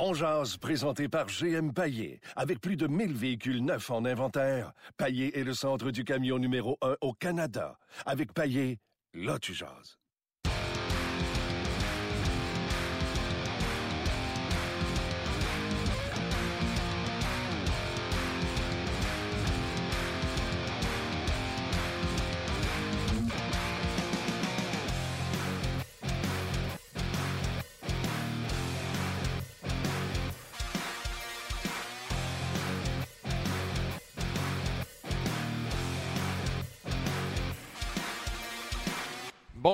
[0.00, 2.20] On jase, présenté par GM Paillé.
[2.36, 6.78] Avec plus de 1000 véhicules neufs en inventaire, Paillé est le centre du camion numéro
[6.82, 7.76] 1 au Canada.
[8.06, 8.78] Avec Paillé,
[9.12, 9.98] là tu jases.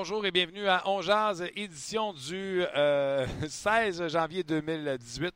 [0.07, 5.35] Bonjour et bienvenue à On Jazz, édition du euh, 16 janvier 2018.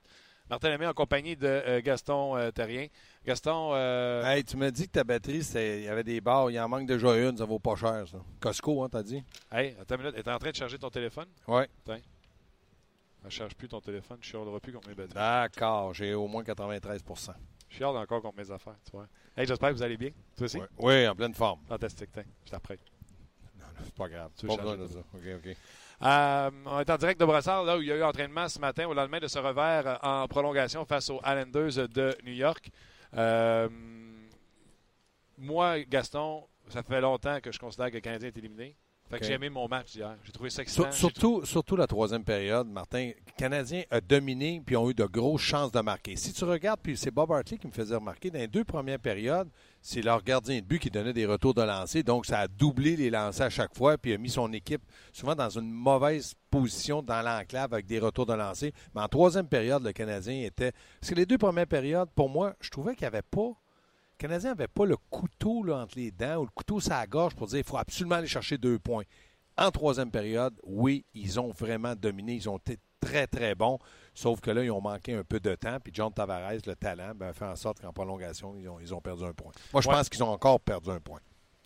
[0.51, 2.89] Martin Lemay en compagnie de euh, Gaston euh, Terrien.
[3.25, 6.51] Gaston, euh, Hey, tu m'as dit que ta batterie, il y avait des barres.
[6.51, 8.19] Il en manque déjà une, ça vaut pas cher, ça.
[8.41, 9.25] Costco, hein, t'as dit?
[9.51, 11.29] hey, attends une minute, es en train de charger ton téléphone?
[11.47, 11.67] Ouais.
[13.25, 15.15] Ne charge plus ton téléphone, je chialerai plus contre mes batteries.
[15.15, 17.33] D'accord, j'ai au moins 93%
[17.71, 19.09] Je chiale encore contre mes affaires, tu vois.
[19.35, 20.11] Hey, j'espère que vous allez bien.
[20.37, 20.59] Toi aussi?
[20.59, 20.67] ouais.
[20.77, 21.61] Oui, en pleine forme.
[21.67, 22.81] Fantastique, tiens, je t'apprête.
[23.85, 24.31] C'est pas grave.
[24.39, 25.01] Tu Pas veux besoin de changer ça.
[25.15, 25.57] OK, OK.
[26.01, 28.61] Euh, on est en direct de Brossard, là où il y a eu entraînement ce
[28.61, 32.71] matin au lendemain de ce revers euh, en prolongation face aux Islanders de New York.
[33.17, 33.69] Euh,
[35.37, 38.77] moi, Gaston, ça fait longtemps que je considère que le Canadien est éliminé.
[39.11, 40.17] Fait que j'ai aimé mon match d'hier.
[40.23, 40.93] J'ai trouvé ça excitant.
[40.93, 45.07] Sur- surtout, surtout la troisième période, Martin, le Canadien a dominé puis ont eu de
[45.07, 46.15] grosses chances de marquer.
[46.15, 48.99] Si tu regardes, puis c'est Bob Hartley qui me faisait remarquer, dans les deux premières
[48.99, 49.49] périodes,
[49.81, 52.03] c'est leur gardien de but qui donnait des retours de lancer.
[52.03, 55.35] Donc, ça a doublé les lancers à chaque fois, puis a mis son équipe souvent
[55.35, 58.73] dans une mauvaise position dans l'enclave avec des retours de lancer.
[58.95, 60.73] Mais en troisième période, le Canadien était.
[61.01, 63.49] Parce que les deux premières périodes, pour moi, je trouvais qu'il n'y avait pas.
[63.49, 67.35] Le Canadien n'avait pas le couteau entre les dents ou le couteau sur la gorge
[67.35, 69.05] pour dire qu'il faut absolument aller chercher deux points.
[69.57, 72.35] En troisième période, oui, ils ont vraiment dominé.
[72.35, 73.79] Ils ont été très, très bons.
[74.15, 75.79] Sauf que là, ils ont manqué un peu de temps.
[75.83, 78.93] Puis John Tavares, le talent, ben, a fait en sorte qu'en prolongation, ils ont, ils
[78.95, 79.53] ont perdu un point.
[79.73, 79.95] Moi, je Ouais.
[79.95, 81.21] pense qu'ils ont encore perdu un point.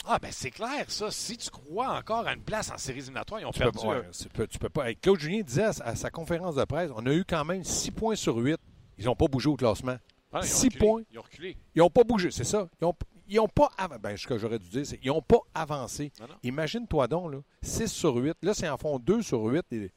[0.05, 1.12] Ah, ben c'est clair, ça.
[1.12, 3.86] Si tu crois encore à une place en séries éliminatoires, ils ont Tu peux, perdu.
[3.86, 4.89] ouais, un- tu peux- tu peux pas.
[4.90, 7.45] Hey, Claude Julien disait à, sa- à sa conférence de presse on a eu quand
[7.45, 8.58] même 6 points sur 8.
[8.98, 9.96] Ils n'ont pas bougé au classement.
[10.33, 10.79] Ah, ils ont Six reculé.
[10.86, 11.02] points.
[11.12, 11.56] Ils ont reculé.
[11.74, 12.68] Ils n'ont pas bougé, c'est ça.
[12.80, 12.95] Ils ont,
[13.29, 14.01] ils ont pas avancé.
[14.02, 16.11] Ben, ce que j'aurais dû dire, c'est qu'ils n'ont pas avancé.
[16.42, 18.36] Imagine-toi donc, là, 6 sur 8.
[18.42, 19.64] Là, c'est en fond 2 sur 8.
[19.73, 19.92] et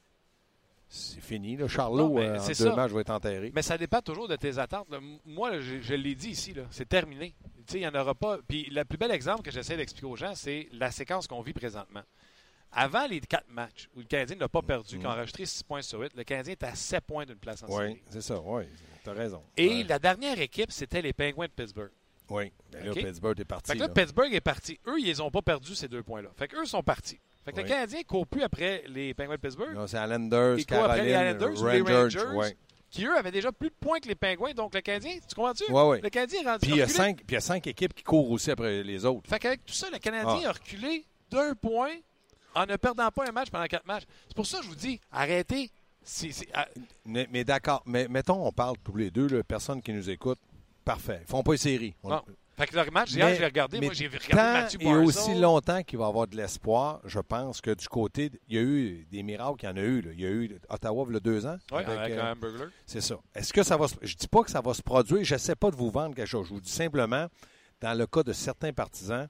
[0.88, 1.58] c'est fini.
[1.58, 1.68] Là.
[1.68, 2.76] Charlot, Non, euh, en deux ça.
[2.76, 3.52] matchs, va être enterré.
[3.54, 4.90] Mais ça dépend toujours de tes attentes.
[4.90, 5.00] là.
[5.26, 7.34] Moi, je, je l'ai dit ici, c'est terminé.
[7.74, 8.38] Il n'y en aura pas.
[8.48, 11.54] Puis le plus bel exemple que j'essaie d'expliquer aux gens, c'est la séquence qu'on vit
[11.54, 12.04] présentement.
[12.72, 15.82] Avant les quatre matchs où le Canadien n'a pas perdu, qui a enregistré 6 points
[15.82, 18.02] sur 8, le Canadien est à 7 points d'une place en Oui, série.
[18.10, 18.40] c'est ça.
[18.42, 18.64] Oui,
[19.04, 19.42] tu as raison.
[19.56, 19.84] Et Ouais.
[19.84, 21.92] la dernière équipe, c'était les Penguins de Pittsburgh.
[22.30, 22.52] Oui.
[22.72, 22.92] Ben là.
[22.94, 23.72] Pittsburgh est parti.
[23.72, 23.94] Fait que là, là.
[23.94, 24.80] Pittsburgh est parti.
[24.88, 26.30] Eux, ils n'ont pas perdu ces deux points-là.
[26.36, 27.20] Fait qu'eux sont partis.
[27.46, 27.70] Fait que le Oui.
[27.70, 30.98] Canadien ne court plus après les Penguins de Pittsburgh, Non, c'est Islanders, Ils courent après
[30.98, 31.12] Caroline, les
[31.46, 32.56] Islanders ou les Rangers.
[32.90, 34.54] Qui eux avaient déjà plus de points que les Penguins.
[34.54, 35.72] Donc le Canadien, tu comprends-tu?
[35.72, 36.02] Ouais.
[36.02, 37.94] Le Canadien est rendu Puis il y, a cinq, puis il y a cinq équipes
[37.94, 39.30] qui courent aussi après les autres.
[39.30, 40.50] Fait qu'avec tout ça, le Canadien Ah.
[40.50, 41.92] a reculé d'un point
[42.56, 44.04] en ne perdant pas un match pendant quatre matchs.
[44.28, 45.70] C'est pour ça que je vous dis, arrêtez.
[46.54, 46.68] Ah,
[47.06, 47.82] Mais, mais d'accord.
[47.86, 50.40] Mais mettons, on parle tous les deux, là, personne qui nous écoute.
[50.86, 51.20] Parfait.
[51.24, 51.94] Ils font pas les séries.
[52.04, 52.22] On-.
[52.58, 53.82] Fait que le match, hier, l'ai regardé.
[53.82, 57.60] Moi, j'ai regardé Mathieu et aussi longtemps qu'il va y avoir de l'espoir, je pense
[57.60, 60.02] que du côté, il y a eu des miracles, il y en a eu.
[60.02, 60.12] là.
[60.14, 61.58] Il y a eu Ottawa, il y a deux ans.
[61.72, 62.70] Oui, avec, euh, un hamburger.
[62.86, 63.20] C'est ça.
[63.34, 63.96] Est-ce que ça va se...
[64.02, 65.24] Je dis pas que ça va se produire.
[65.24, 66.48] Je sais pas de vous vendre quelque chose.
[66.48, 67.28] Je vous dis simplement,
[67.82, 69.28] dans le cas de certains partisans,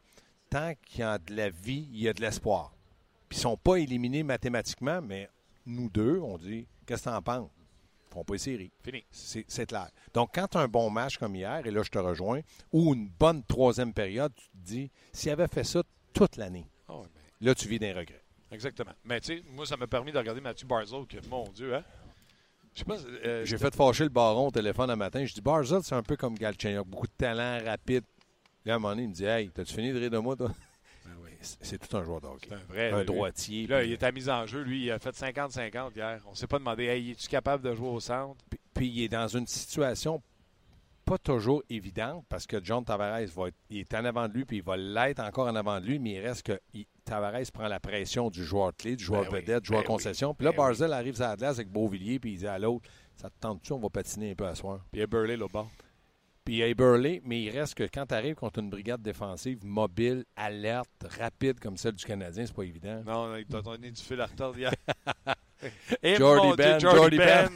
[0.52, 2.74] tant qu'il y a de la vie, il y a de l'espoir.
[3.28, 5.28] Puis ils sont pas éliminés mathématiquement, mais
[5.66, 7.50] nous deux, on dit, qu'est-ce que tu en penses?
[8.16, 8.72] Font pas les séries.
[8.81, 9.03] Fini.
[9.12, 9.90] C'est clair.
[10.14, 12.40] Donc, quand tu as un bon match comme hier, et là, je te rejoins,
[12.72, 15.84] ou une bonne troisième période, tu te dis, s'il avait fait ça
[16.14, 18.22] toute l'année, Ah mais- là, tu vis d'un regret.
[18.52, 18.94] exactement.
[19.03, 21.84] Mais tu sais, moi, ça m'a permis de regarder Mathieu Barzal, que mon Dieu, hein?
[22.74, 22.98] Je sais pas.
[23.26, 25.26] euh, J'ai fait fâcher le baron au téléphone un matin.
[25.26, 28.06] Je dis, Barzell, c'est un peu comme Galchenyuk, beaucoup de talent, rapide.
[28.64, 30.38] Là, à un moment donné, il me dit, hey, t'as-tu fini de rire de moi,
[30.38, 30.52] toi?
[31.61, 32.50] C'est tout un joueur de hockey.
[32.53, 32.91] Un vrai.
[32.91, 33.06] Un lui.
[33.06, 33.67] droitier.
[33.67, 34.61] Là, puis- il est à mise en jeu.
[34.61, 36.22] Lui, il a fait 50-50 hier.
[36.29, 38.35] On s'est pas demandé, hey, es-tu capable de jouer au centre?
[38.50, 40.22] Puis, puis il est dans une situation
[41.05, 44.43] pas toujours évidente parce que John Tavares va être, il est en avant de lui
[44.43, 47.52] puis il va l'être encore en avant de lui, mais il reste que il- Tavares
[47.53, 50.34] prend la pression du joueur clé, du joueur Ben vedette, du joueur ben oui, concession.
[50.34, 50.66] Puis là, ben oui.
[50.66, 53.72] Barzell arrive à la glace avec Beauvillier puis il dit à l'autre Ça te tente-tu,
[53.73, 54.79] on va patiner un peu à soir.
[54.91, 55.67] Puis il y a Burley là bas.
[56.46, 61.08] Puis Burley, mais il reste que quand tu arrives contre une brigade défensive mobile, alerte,
[61.20, 63.02] rapide comme celle du Canadien, c'est pas évident.
[63.03, 64.72] Non, il t'a donné du fil à retordre hier.
[66.03, 67.50] Et Jordy mon Dieu, Ben, Jordy Jordy Ben.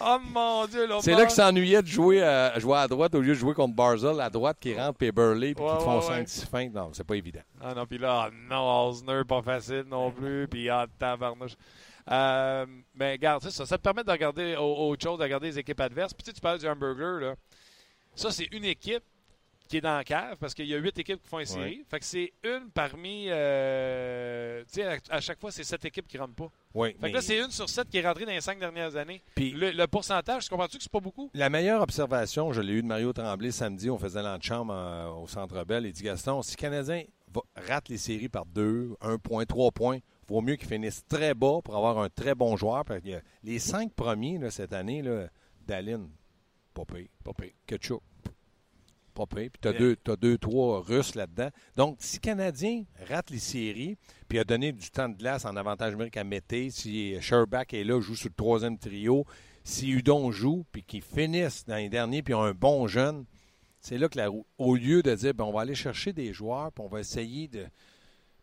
[0.00, 0.88] oh mon Dieu.
[1.00, 3.74] C'est là qu'il s'ennuyait de jouer à, jouer à droite au lieu de jouer contre
[3.74, 6.22] Barzell à droite qui rentre, puis Burley, puis Ouais, qui te font ouais, ouais.
[6.22, 6.72] 5-6 feintes.
[6.72, 7.42] Non, c'est pas évident.
[7.60, 10.48] Ah non, puis là, ah non, Osner, pas facile non plus.
[10.48, 11.56] Puis ah, tabarnouche.
[12.10, 12.64] Euh,
[12.94, 16.14] mais regarde, ça, ça te permet de regarder autre chose, de regarder les équipes adverses.
[16.14, 17.34] Puis tu, sais, tu parles du hamburger, là.
[18.20, 19.02] Ça, c'est une équipe
[19.66, 21.82] qui est dans la cave parce qu'il y a huit équipes qui font une série.
[21.88, 23.28] Fait que c'est une parmi.
[23.28, 26.50] Euh, tu sais, à, chaque fois, c'est sept équipes qui ne rentrent pas.
[26.74, 28.94] Oui, fait que là, c'est une sur sept qui est rentrée dans les cinq dernières
[28.96, 29.22] années.
[29.34, 31.30] Puis le, pourcentage, tu comprends-tu que c'est pas beaucoup?
[31.32, 35.64] La meilleure observation, je l'ai eue de Mario Tremblay samedi, on faisait l'antichambre au Centre
[35.64, 35.86] Bell.
[35.86, 37.04] Il dit Gaston, si le Canadien
[37.56, 41.60] rate les séries par deux, un point, trois points, vaut mieux qu'ils finissent très bas
[41.64, 42.84] pour avoir un très bon joueur.
[42.84, 45.28] Parce que les cinq premiers là, cette année, là,
[45.66, 46.08] Dalin,
[46.74, 48.02] Popé, Popé, Ketchup,
[49.10, 51.50] Popé, puis tu as, deux, as deux, trois Russes là-dedans.
[51.76, 53.96] Donc, si le Canadien rate les séries,
[54.28, 57.84] puis a donné du temps de glace en avantage numérique à Mété, si Sherbach est
[57.84, 59.24] là, joue sur le troisième trio,
[59.64, 63.24] si Udon joue, puis qu'ils finissent dans les derniers, puis ont un bon jeune,
[63.80, 66.72] c'est là que, la, au lieu de dire, ben, on va aller chercher des joueurs,
[66.72, 67.66] puis on va essayer de,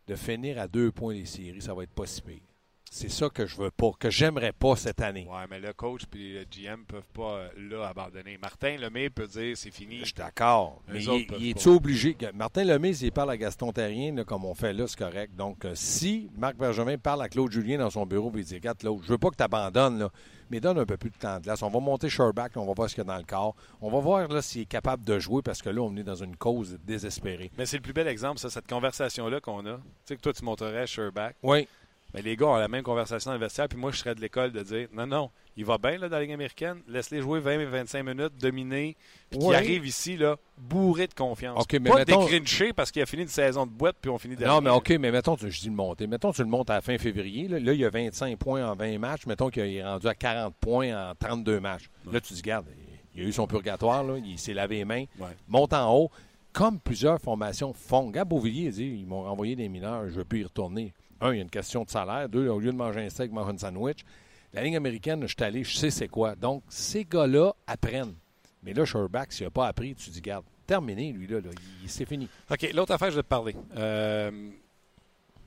[0.06, 2.47] de finir à deux points les séries, ça va être pas si pire.
[2.90, 5.26] C'est ça que je veux pas, que j'aimerais pas cette année.
[5.30, 8.38] Ouais, mais le coach et le GM peuvent pas euh, là abandonner.
[8.38, 10.00] Martin Lemay peut dire c'est fini.
[10.00, 10.82] Je suis d'accord.
[10.88, 12.16] Mais il, est obligé?
[12.34, 15.34] Martin Lemay, s'il parle à Gaston Terrien, comme on fait là, c'est correct.
[15.36, 18.54] Donc, euh, si Marc Bergevin parle à Claude Julien dans son bureau et il dit
[18.54, 20.08] Regarde, Claude, je veux pas que tu abandonnes,
[20.50, 21.62] mais donne un peu plus de temps de glace.
[21.62, 23.54] On va monter Sherback, on va voir ce qu'il y a dans le corps.
[23.80, 26.36] On va voir s'il est capable de jouer parce que là, on est dans une
[26.36, 27.50] cause désespérée.
[27.58, 29.76] Mais c'est le plus bel exemple, ça, cette conversation-là qu'on a.
[29.76, 31.36] Tu sais que toi, tu montrerais Sherback.
[31.42, 31.68] Oui.
[32.14, 34.20] Mais les gars ont la même conversation dans le vestiaire, puis moi, je serais de
[34.20, 37.40] l'école de dire non, non, il va bien là, dans la Ligue américaine, laisse-les jouer
[37.40, 38.96] 20-25 minutes, dominer,
[39.28, 41.60] puis qu'il arrive ici là, bourré de confiance.
[41.62, 42.24] Okay, mais pas mettons...
[42.24, 44.54] décrinché parce qu'il a fini une saison de boîte, puis on finit derrière.
[44.54, 46.06] Non, mais OK, mais mettons, je dis le monter.
[46.06, 47.46] Mettons, tu le montes à la fin février.
[47.48, 49.26] Là, il y a 25 points en 20 matchs.
[49.26, 51.90] Mettons qu'il est rendu à 40 points en 32 matchs.
[52.10, 52.66] Là, tu dis, garde,
[53.14, 55.04] il a eu son purgatoire, là, il s'est lavé les mains,
[55.48, 56.10] monte en haut.
[56.52, 58.10] Comme plusieurs formations font.
[58.10, 61.32] Gab Beauvillier dit ils m'ont renvoyé des mineurs, je ne veux plus y retourner un,
[61.32, 62.28] il y a une question de salaire.
[62.28, 64.04] Deux, au lieu de manger un steak, manger un sandwich.
[64.52, 66.34] La ligne américaine, je suis allé, je sais c'est quoi.
[66.34, 68.14] Donc, ces gars-là apprennent.
[68.62, 71.38] Mais là, Sherback, s'il n'a pas appris, tu dis, garde, terminé, lui, là,
[71.86, 72.28] c'est fini.
[72.50, 73.54] OK, l'autre affaire, je vais te parler.
[73.76, 74.50] Euh,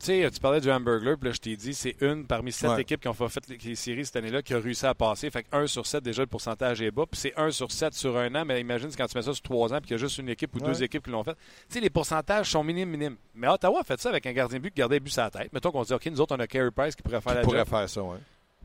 [0.05, 3.01] sais, tu parlais du hamburger, puis là, je t'ai dit, c'est une parmi sept équipes
[3.01, 5.29] qui ont fait les séries cette année-là qui a réussi à passer.
[5.29, 7.05] Fait que 1 sur 7, déjà, le pourcentage est bas.
[7.09, 9.43] Puis c'est 1 sur 7 sur un an, mais imagine quand tu mets ça sur
[9.43, 11.33] trois ans, puis qu'il y a juste une équipe ou deux équipes qui l'ont fait.
[11.33, 13.17] Tu sais, les pourcentages sont minimes, minimes.
[13.35, 15.23] Mais Ottawa a fait ça avec un gardien de but qui gardait le but sur
[15.23, 15.51] la tête.
[15.53, 17.65] Mettons qu'on dit, OK, nous autres, on a Carey Price qui pourrait faire la pourrait
[17.65, 18.17] faire ça, oui.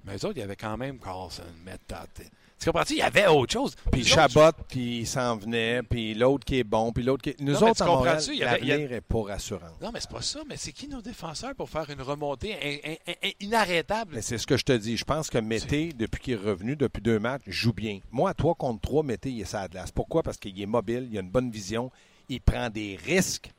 [0.05, 1.43] Mais eux autres, il y avait quand même Carlson,
[1.89, 2.31] tête.
[2.59, 2.95] Tu comprends-tu?
[2.95, 3.75] Il y avait autre chose.
[3.93, 7.41] Puis Chabot, puis il s'en venait, puis l'autre qui est bon, puis l'autre qui est...
[7.41, 9.67] Nous autres, en l'avenir n'est pas rassurant.
[9.83, 10.41] Non, mais c'est pas ça.
[10.49, 12.57] Mais c'est qui nos défenseurs pour faire une remontée
[13.41, 14.23] inarrêtable?
[14.23, 14.97] c'est ce que je te dis.
[14.97, 18.01] Je pense que Mété, depuis qu'il est revenu, depuis deux matchs, joue bien.
[18.11, 19.93] Moi, à 3 contre 3, Mété, il est sa glace.
[19.93, 20.23] Pourquoi?
[20.23, 21.91] Parce qu'il est mobile, il a une bonne vision,
[22.29, 23.51] il prend des risques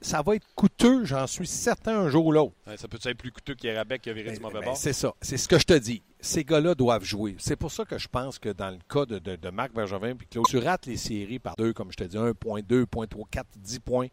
[0.00, 2.54] ça va être coûteux, j'en suis certain, un jour ou l'autre.
[2.76, 4.76] ça peut être plus coûteux qu'Irabec qui a viré du mauvais bord?
[4.76, 5.14] C'est ça.
[5.20, 6.02] C'est ce que je te dis.
[6.26, 7.36] Ces gars-là doivent jouer.
[7.38, 10.46] C'est pour ça que je pense que dans le cas de, Marc Bergevin puis Claude,
[10.48, 13.28] tu rates les séries par deux, comme je te dis, un point, deux points, trois,
[13.30, 14.08] quatre, dix points,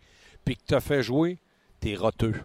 [0.45, 1.39] puis que tu as fait jouer,
[1.79, 2.35] t'es roteux.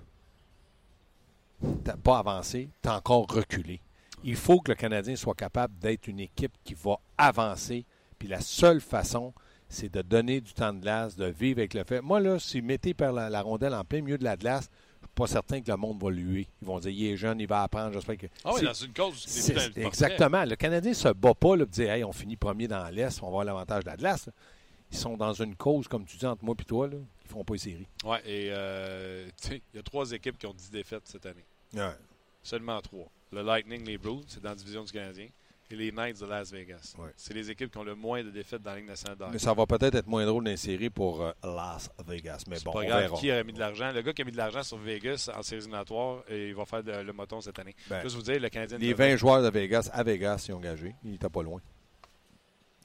[1.85, 3.83] T'as pas avancé, t'as encore reculé.
[4.25, 7.85] Il faut que le Canadien soit capable d'être une équipe qui va avancer.
[8.19, 9.35] Puis la seule façon,
[9.69, 12.01] c'est de donner du temps de glace, de vivre avec le fait.
[12.01, 14.71] Moi, là, si mettez par la, rondelle en plein milieu de la glace,
[15.19, 16.47] pas certain que le monde va lui.
[16.63, 17.93] Ils vont dire, il est jeune, il va apprendre.
[17.93, 18.27] J'espère que.
[18.45, 19.25] Ah oui, dans une cause.
[19.27, 20.45] C'est, exactement.
[20.45, 23.21] Le Canadien ne se bat pas là, pour dire, hey, on finit premier dans l'Est,
[23.21, 24.31] on va avoir l'avantage de la glace.
[24.91, 27.29] Ils sont dans une cause, comme tu dis, entre moi et toi, là, ils ne
[27.29, 27.89] feront pas les séries.
[28.05, 31.45] Oui, et euh, il y a trois équipes qui ont 10 défaites cette année.
[31.75, 31.95] Ouais.
[32.43, 33.11] Seulement trois.
[33.33, 35.29] Le Lightning, les Blues, c'est dans la division du Canadien
[35.71, 36.95] et les Knights de Las Vegas.
[37.17, 39.53] C'est les équipes qui ont le moins de défaites dans la Ligue nationale Mais ça
[39.53, 42.45] va peut-être être moins drôle d'insérer pour euh, Las Vegas.
[42.49, 43.13] Mais bon, pas grave.
[43.15, 43.93] Qui a mis de l'argent?
[43.93, 46.65] Le gars qui a mis de l'argent sur Vegas en séries éliminatoires, et il va
[46.65, 47.75] faire le moton cette année.
[47.89, 48.79] Ben, Juste vous dire, le Canadien...
[48.79, 50.95] Les 20 joueurs de Vegas à Vegas sont engagés.
[51.05, 51.61] Il n'était pas loin.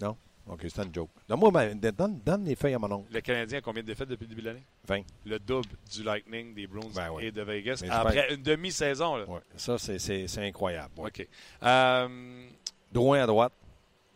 [0.02, 0.18] Non?
[0.48, 1.10] OK, c'est une joke.
[1.28, 3.14] Donne-moi donne, donne, les feuilles à mon oncle.
[3.14, 4.64] Le Canadien a combien de défaites depuis le début de l'année?
[4.86, 5.02] 20.
[5.26, 7.84] Le double du Lightning, des Bruins ben et de Vegas.
[7.90, 9.24] après une demi-saison.
[9.26, 10.92] Ouais, ça, c'est incroyable.
[10.98, 11.28] OK.
[11.64, 12.48] Euh,
[12.92, 13.54] Drouin à droite.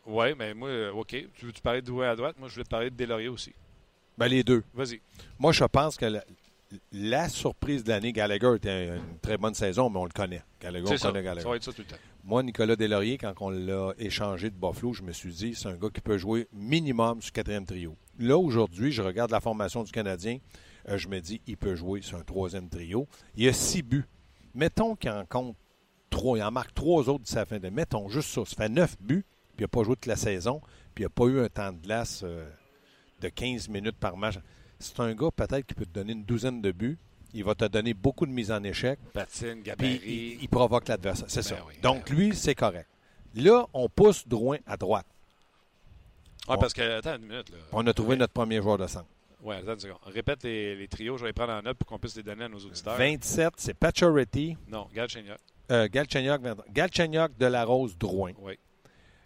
[0.05, 1.15] Oui, mais moi, euh, OK.
[1.33, 2.35] Tu veux tu parler de Drouin à droite?
[2.37, 3.53] Moi, je voulais te parler de Delaurier aussi.
[4.17, 4.63] Ben, les deux.
[4.73, 5.01] Vas-y.
[5.39, 6.23] Moi, je pense que la,
[7.29, 10.43] surprise de l'année, Gallagher était une très bonne saison, mais on le connaît.
[10.61, 11.07] Gallagher, on ça.
[11.09, 11.43] connaît Gallagher.
[11.43, 12.01] Ça va être ça tout le temps.
[12.23, 15.75] Moi, Nicolas Delaurier, quand on l'a échangé de Buffalo, je me suis dit, c'est un
[15.75, 17.95] gars qui peut jouer minimum sur quatrième trio.
[18.19, 20.39] Là, aujourd'hui, je regarde la formation du Canadien.
[20.89, 23.07] Euh, je me dis, il peut jouer sur un troisième trio.
[23.35, 24.05] Il y a six buts.
[24.53, 25.55] Mettons qu'il en compte
[26.09, 26.37] trois.
[26.37, 27.69] Il en marque trois autres de sa fin de.
[27.69, 28.43] Mettons juste ça.
[28.45, 30.61] Ça fait neuf buts, puis il n'a pas joué toute la saison,
[30.95, 32.49] puis il n'a pas eu un temps de glace euh,
[33.21, 34.35] de 15 minutes par match.
[34.79, 36.97] C'est un gars peut-être qui peut te donner une douzaine de buts,
[37.33, 38.99] il va te donner beaucoup de mise en échec.
[39.13, 40.01] Patine, Puis gabarit.
[40.05, 41.25] il, il provoque l'adversaire.
[41.29, 41.63] C'est Ben ça.
[41.67, 42.87] oui, Donc, ben lui, c'est correct.
[43.35, 45.05] Là, on pousse Drouin à droite.
[46.47, 47.49] Ouais, parce que, attends une minute.
[47.49, 47.57] Là.
[47.73, 49.07] On a trouvé notre premier joueur de centre.
[49.41, 49.97] Ouais, attends une seconde.
[50.05, 52.45] Répète les, les trios, je vais les prendre en note pour qu'on puisse les donner
[52.45, 52.97] à nos auditeurs.
[52.97, 55.37] 27, c'est Pacioretty, Non, Galchenyuk.
[55.71, 56.41] euh, Galchenyuk,
[56.71, 58.31] Galchenyuk, Delarose, Drouin.
[58.39, 58.57] Oui.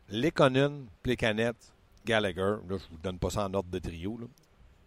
[0.10, 1.56] Lekonen, Plekanec,
[2.06, 2.56] Gallagher.
[2.68, 4.18] Là, je vous donne pas ça en ordre de trio.
[4.18, 4.26] Là.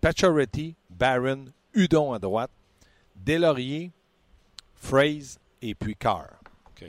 [0.05, 2.51] Pacioretty, Barron, Udon à droite,
[3.17, 3.91] Delaurier,
[4.75, 6.29] Fraze et puis Carr.
[6.67, 6.85] OK.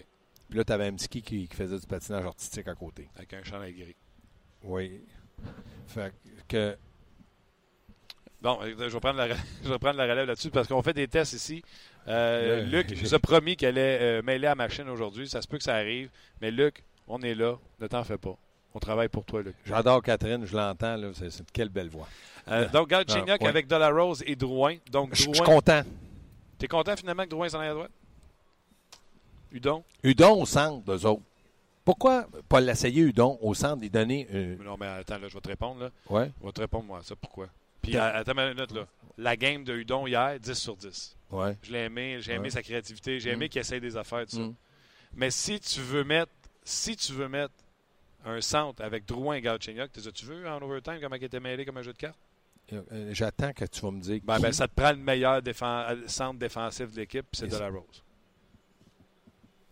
[0.50, 3.08] Puis là, tu avais Mski qui, qui faisait du patinage artistique à côté.
[3.16, 3.96] Avec un chandail gris.
[4.64, 5.00] Oui.
[5.88, 6.14] Fait
[6.50, 6.78] que
[8.42, 9.30] Bon, je vais prendre la,
[9.64, 11.64] je vais prendre la relève là-dessus parce qu'on fait des tests ici.
[12.10, 15.30] Euh, Luc nous a promis qu'elle allait euh, mêler à machine aujourd'hui.
[15.30, 16.10] Ça se peut que ça arrive.
[16.42, 17.56] Mais Luc, on est là.
[17.80, 18.38] Ne t'en fais pas.
[18.76, 19.56] On travaille pour toi, Luc.
[19.66, 20.98] j'adore Catherine, je l'entends.
[20.98, 22.08] là, C'est, quelle belle voix.
[22.50, 23.48] Euh, donc, Galchenyuk Ah, ouais.
[23.48, 24.76] avec Delarose et Drouin.
[24.92, 25.82] Donc, Je je suis content.
[26.60, 27.92] T'es content finalement que Drouin s'en aille à droite?
[29.52, 29.84] Udon?
[30.04, 31.24] Udon au centre, d'eux autres.
[31.84, 34.28] Pourquoi pas l'essayer, Udon, au centre, lui donner.
[34.34, 35.82] euh, Non, mais attends, là, je vais te répondre.
[35.82, 35.90] Là.
[36.10, 36.32] ouais.
[36.42, 37.16] Je vais te répondre, moi, ça.
[37.16, 37.48] Pourquoi?
[37.82, 38.86] Puis, attends une minute, là.
[39.18, 41.16] La game de Udon hier, 10 sur 10.
[41.32, 41.56] Ouais.
[41.62, 43.50] Je l'ai aimé, j'ai aimé sa créativité, j'ai aimé Mm.
[43.50, 44.42] qu'il essaye des affaires, tout ça.
[44.42, 44.56] Mm.
[45.16, 46.32] Mais si tu veux mettre
[46.68, 47.54] si tu veux mettre
[48.26, 51.64] un centre avec Drouin et Galchenyuk, t'es- tu veux en overtime comment il était mêlé
[51.66, 52.20] comme un jeu de cartes?
[52.74, 54.20] Euh, euh, J'attends que tu vas me dire.
[54.24, 57.50] Ben, qui- ben, ça te prend le meilleur euh, centre défensif de l'équipe, c'est Et
[57.50, 58.04] de ça- la Rose.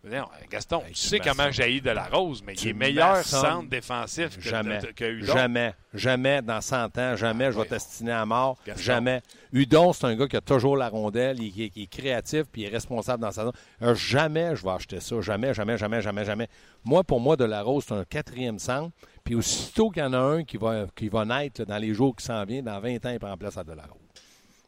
[0.06, 3.70] Non, Gaston, Hey, tu sais comment jaillit de la Rose, mais il est meilleur centre
[3.70, 4.80] défensif que, Jamais.
[4.94, 5.32] que Udon.
[5.34, 5.74] Jamais.
[5.94, 7.16] Jamais dans 100 ans.
[7.16, 8.58] Jamais je vais t'astiner à mort.
[8.68, 8.82] Gaston.
[8.84, 9.22] Jamais.
[9.54, 12.64] Udon, c'est un gars qui a toujours la rondelle, il, il- il est créatif, puis
[12.64, 13.54] il est responsable dans sa zone.
[13.82, 15.22] Euh, jamais je vais acheter ça.
[15.22, 16.50] Jamais, jamais, jamais, jamais, jamais.
[16.84, 18.92] Moi, pour moi, De La Rose, c'est un quatrième centre.
[19.24, 21.94] Puis aussitôt qu'il y en a un qui va, qui va naître là, dans les
[21.94, 24.02] jours qui s'en viennent, dans 20 ans, il prend place à De La Rose.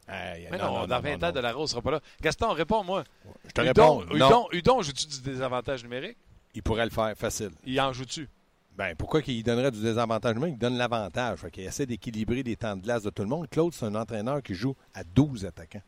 [0.07, 1.99] Hey, Mais non, dans 20 ans, de la Rose sera pas là.
[2.21, 3.03] Gaston, réponds-moi.
[3.45, 4.15] Je te Udon, réponds.
[4.15, 4.27] non.
[4.27, 6.17] Udon, Udon joue-tu du désavantage numérique?
[6.53, 7.51] Il pourrait le faire facile.
[7.65, 8.29] Il en joue-tu?
[8.77, 10.35] Ben, pourquoi qu'il donnerait du désavantage?
[10.35, 11.39] Lui, il donne l'avantage.
[11.51, 13.49] Qu'il essaie d'équilibrer les temps de glace de tout le monde.
[13.49, 15.81] Claude, c'est un entraîneur qui joue à 12 attaquants.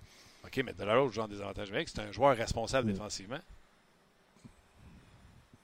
[0.46, 1.90] OK, mais de la Rose joue en désavantage numérique.
[1.94, 2.40] C'est un joueur Mm.
[2.40, 3.40] responsable défensivement.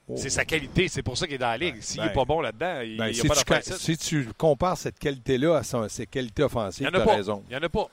[0.10, 0.16] Oh.
[0.18, 0.90] C'est sa qualité.
[0.90, 1.82] C'est pour ça qu'il est dans la ligue.
[1.82, 4.28] S'il ben, n'est pas bon là-dedans, il Ben, n'y a si, pas tu, si tu
[4.38, 7.16] compares cette qualité-là à ses qualités Il offensives, n'y tu en as a pas.
[7.16, 7.44] raison.
[7.48, 7.88] Il n'y en a pas.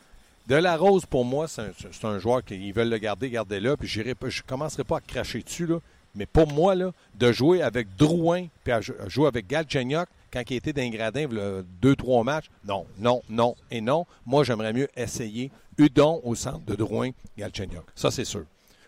[0.47, 1.63] De la Rose, pour moi, c'est
[2.05, 3.77] un, joueur qu'ils veulent le garder, garder-le.
[3.77, 4.15] Puis je ne
[4.47, 5.69] commencerai pas à cracher dessus.
[6.15, 8.73] Mais pour moi, là, de jouer avec Drouin puis
[9.07, 13.57] jouer avec Galchenyuk quand il était d'un gradin, il deux, trois matchs, non, non, non
[13.71, 14.07] et non.
[14.27, 17.85] Moi, j'aimerais mieux essayer Udon au centre de Drouin, Galchenyuk.
[17.95, 18.45] Ça, c'est sûr.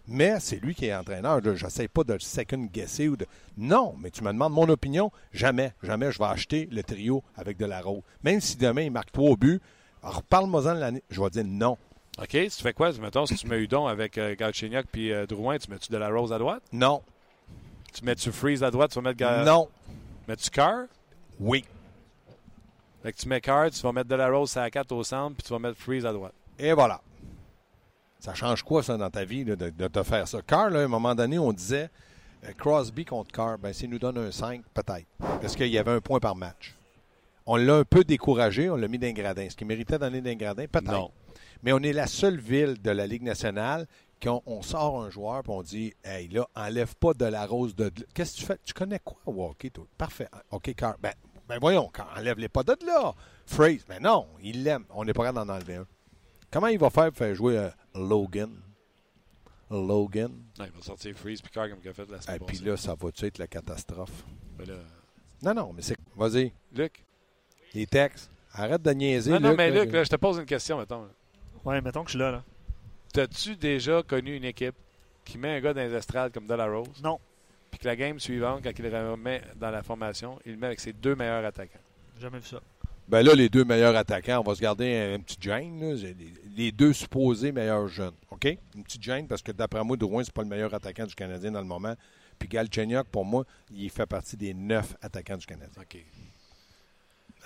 [0.09, 1.41] Mais c'est lui qui est entraîneur.
[1.43, 3.27] Je n'essaie pas de second-guesser ou de.
[3.57, 5.13] Non, mais tu me demandes mon opinion.
[5.33, 8.03] Jamais, jamais je vais acheter le trio avec de la Rose.
[8.25, 9.61] Même si demain il marque trois buts,
[10.03, 11.03] alors parle-moi-en de l'année.
[11.11, 11.77] Je vais dire non.
[12.19, 12.93] OK, tu fais quoi?
[13.01, 16.09] Mettons, si tu mets Udon avec euh, Galchenyuk puis euh, Drouin, tu mets-tu de la
[16.11, 16.63] Rose à droite?
[16.73, 17.03] Non.
[17.95, 18.91] Tu mets-tu Freeze à droite?
[18.91, 19.69] Tu vas mettre Ga- Non.
[20.29, 20.85] Mets-tu Carr?
[21.41, 21.65] Oui.
[23.03, 25.03] Fait que tu mets Carr, tu vas mettre de la Rose à la 4 au
[25.03, 26.35] centre, puis tu vas mettre Freeze à droite.
[26.59, 27.01] Et voilà.
[28.21, 30.41] Ça change quoi, ça, dans ta vie, là, de, de te faire ça?
[30.43, 31.91] Carr, là, à un moment donné, on disait
[32.45, 35.07] euh, Crosby contre Carr, ben, s'il nous donne un 5, peut-être.
[35.19, 36.75] Parce qu'il y avait un point par match.
[37.47, 39.43] On l'a un peu découragé, on l'a mis d'un gradin.
[39.43, 40.67] Est-ce qu'il méritait donner d'un gradin?
[40.67, 40.91] Peut-être.
[40.91, 41.11] Non.
[41.63, 43.87] Mais on est la seule ville de la Ligue nationale
[44.23, 47.75] qu'on on sort un joueur et on dit Hey, là, enlève pas de la rose
[47.75, 47.91] de.
[48.15, 48.59] Qu'est-ce que tu fais?
[48.65, 49.87] Tu connais quoi au hockey, toi?
[49.99, 50.29] Parfait.
[50.51, 50.97] OK, Carr.
[51.01, 51.13] Ben,
[51.49, 53.13] ben voyons, enlève-les pas de là.
[53.47, 53.85] Phrase.
[53.89, 54.85] Ben non, il l'aime.
[54.91, 55.87] On n'est pas capable d'en enlever un.
[56.51, 58.51] Comment il va faire pour faire jouer euh, Logan?
[59.71, 60.31] Logan?
[60.59, 62.59] Non, il va sortir Freeze puis Carr comme il a fait la Et semaine puis
[62.59, 62.69] passée.
[62.71, 64.25] là, ça va-tu être la catastrophe?
[64.59, 64.75] Ben là,
[65.43, 65.97] Non, non, mais c'est.
[66.15, 67.05] Vas-y, Luc?
[67.75, 68.31] Les textes.
[68.55, 69.31] Arrête de niaiser.
[69.31, 69.85] Non, non, Luc, mais là.
[69.85, 71.07] Luc, là, je te pose une question, mettons.
[71.65, 72.45] Ouais, mettons que je suis là, là.
[73.13, 74.75] T'as-tu déjà connu une équipe
[75.25, 77.19] qui met un gars dans les estrades comme De La Rose, Non,
[77.71, 80.67] puis que la game suivante, quand il le remet dans la formation, il le met
[80.67, 81.79] avec ses deux meilleurs attaquants?
[82.21, 82.61] jamais vu ça.
[83.09, 85.81] Ben là, les deux meilleurs attaquants, on va se garder un, un petit gêne.
[85.81, 85.97] là.
[85.97, 88.15] C'est Les, les deux supposés meilleurs jeunes.
[88.31, 88.45] OK?
[88.77, 91.51] Une petite gêne parce que d'après moi, Drouin, c'est pas le meilleur attaquant du Canadien
[91.51, 91.95] dans le moment.
[92.39, 95.83] Puis Galchenyuk, pour moi, il fait partie des neuf attaquants du Canadien.
[95.83, 96.05] OK.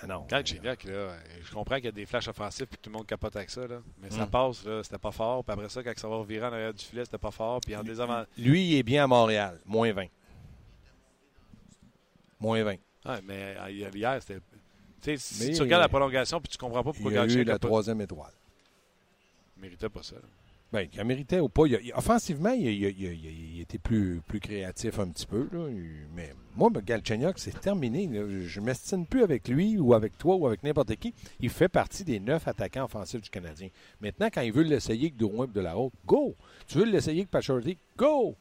[0.01, 0.27] Ah non.
[0.29, 3.07] Quand Gignac, là, je comprends qu'il y a des flashs offensifs puis tout le monde
[3.07, 3.79] capote avec ça, là.
[3.99, 4.29] mais ça Mm.
[4.29, 5.43] passe, là, c'était pas fort.
[5.43, 7.61] Puis après ça, quand ça va revirer en arrière du filet, c'était pas fort.
[7.61, 8.27] Puis en désavantage.
[8.37, 9.59] Lui, il est bien à Montréal.
[9.65, 10.05] Moins 20.
[12.39, 12.71] Moins 20.
[13.05, 14.39] Ouais, mais euh, hier, c'était.
[15.01, 17.25] Tu sais, si Mais- tu regardes la prolongation puis tu comprends pas pourquoi Il a
[17.25, 18.33] eu la pas- troisième étoile.
[19.55, 20.15] il méritait pas ça.
[20.15, 20.21] là.
[20.71, 21.63] Ben, qu'il méritait ou pas.
[21.95, 25.47] Offensivement, il, était plus, créatif un petit peu.
[26.13, 26.83] Mais moi, ben,
[27.37, 28.09] c'est terminé.
[28.45, 31.13] Je ne m'estime plus avec lui ou avec toi ou avec n'importe qui.
[31.39, 33.69] Il fait partie des neuf attaquants offensifs du Canadien.
[34.01, 36.35] Maintenant, quand il veut l'essayer avec Drouin de la haute, go!
[36.67, 38.35] Tu veux l'essayer avec Pachordy, go!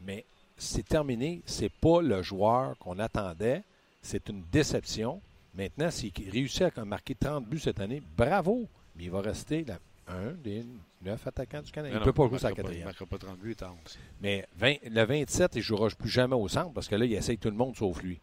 [0.00, 0.24] Mais
[0.56, 1.42] c'est terminé.
[1.46, 3.62] C'est pas le joueur qu'on attendait.
[4.02, 5.20] C'est une déception.
[5.54, 8.66] Maintenant, s'il réussit à marquer 30 buts cette année, bravo!
[8.96, 10.64] Mais il va rester la- un des
[11.06, 11.96] neuf attaquants du Canadien.
[11.96, 12.84] Il ne peut pas jouer sa Il ne quatrième.
[12.84, 13.78] marquera pas 30 buts, il est à 11.
[14.20, 17.12] Mais 20 le 27, il ne jouera plus jamais au centre parce que là, il
[17.14, 18.20] essaye tout le monde sauf lui.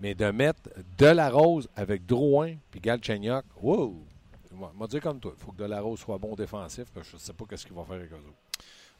[0.00, 4.04] Mais de mettre De La Rose avec Drouin puis Galchenyuk, wow!
[4.52, 7.06] Moi, moi, dire comme toi, il faut que De La Rose soit bon défensif parce
[7.06, 8.38] que je ne sais pas qu'est-ce qu'il va faire avec eux autres.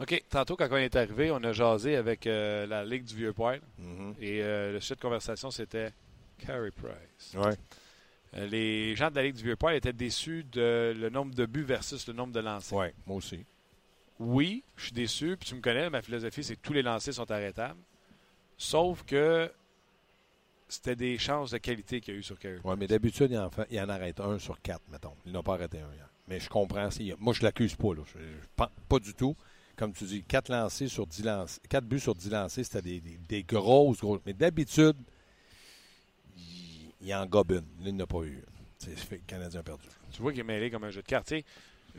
[0.00, 0.25] OK.
[0.28, 3.61] Tantôt, quand on est arrivé, on a jasé avec euh, la Ligue du Vieux-Poil.
[3.78, 4.14] Mhm.
[4.21, 5.92] Et euh, le sujet de conversation, c'était
[6.38, 7.35] Carey Price.
[7.37, 7.54] Ouais.
[8.37, 11.62] Euh, les gens de la Ligue du Vieux-Poil étaient déçus de le nombre de buts
[11.62, 12.76] versus le nombre de lancers.
[12.76, 13.45] Ouais, moi aussi.
[14.19, 15.37] Oui, je suis déçu.
[15.37, 17.79] Puis tu me connais, ma philosophie, c'est que tous les lancers sont arrêtables.
[18.57, 19.50] Sauf que
[20.69, 23.38] c'était des chances de qualité qu'il y a eu sur Carey Ouais, mais d'habitude, il
[23.38, 25.14] en, fait- il en arrête un sur quatre, mettons.
[25.26, 26.09] Il n'a pas arrêté un hier.
[26.26, 26.88] Mais je comprends.
[27.19, 27.95] Moi, je l'accuse pas.
[27.95, 28.03] Là.
[28.07, 29.37] Je, je pense pas du tout.
[29.76, 31.61] Comme tu dis, quatre lancés sur 10 lancés.
[31.69, 34.21] Quatre buts sur 10 lancés, c'était des, des, des grosses, grosses.
[34.25, 34.97] Mais d'habitude,
[37.05, 37.59] il, en gobe une.
[37.59, 38.43] Là, il n'a pas eu.
[38.79, 39.85] C'est fait le Canadien a perdu.
[40.13, 41.45] Tu vois qu'il est mêlé comme un jeu de sais,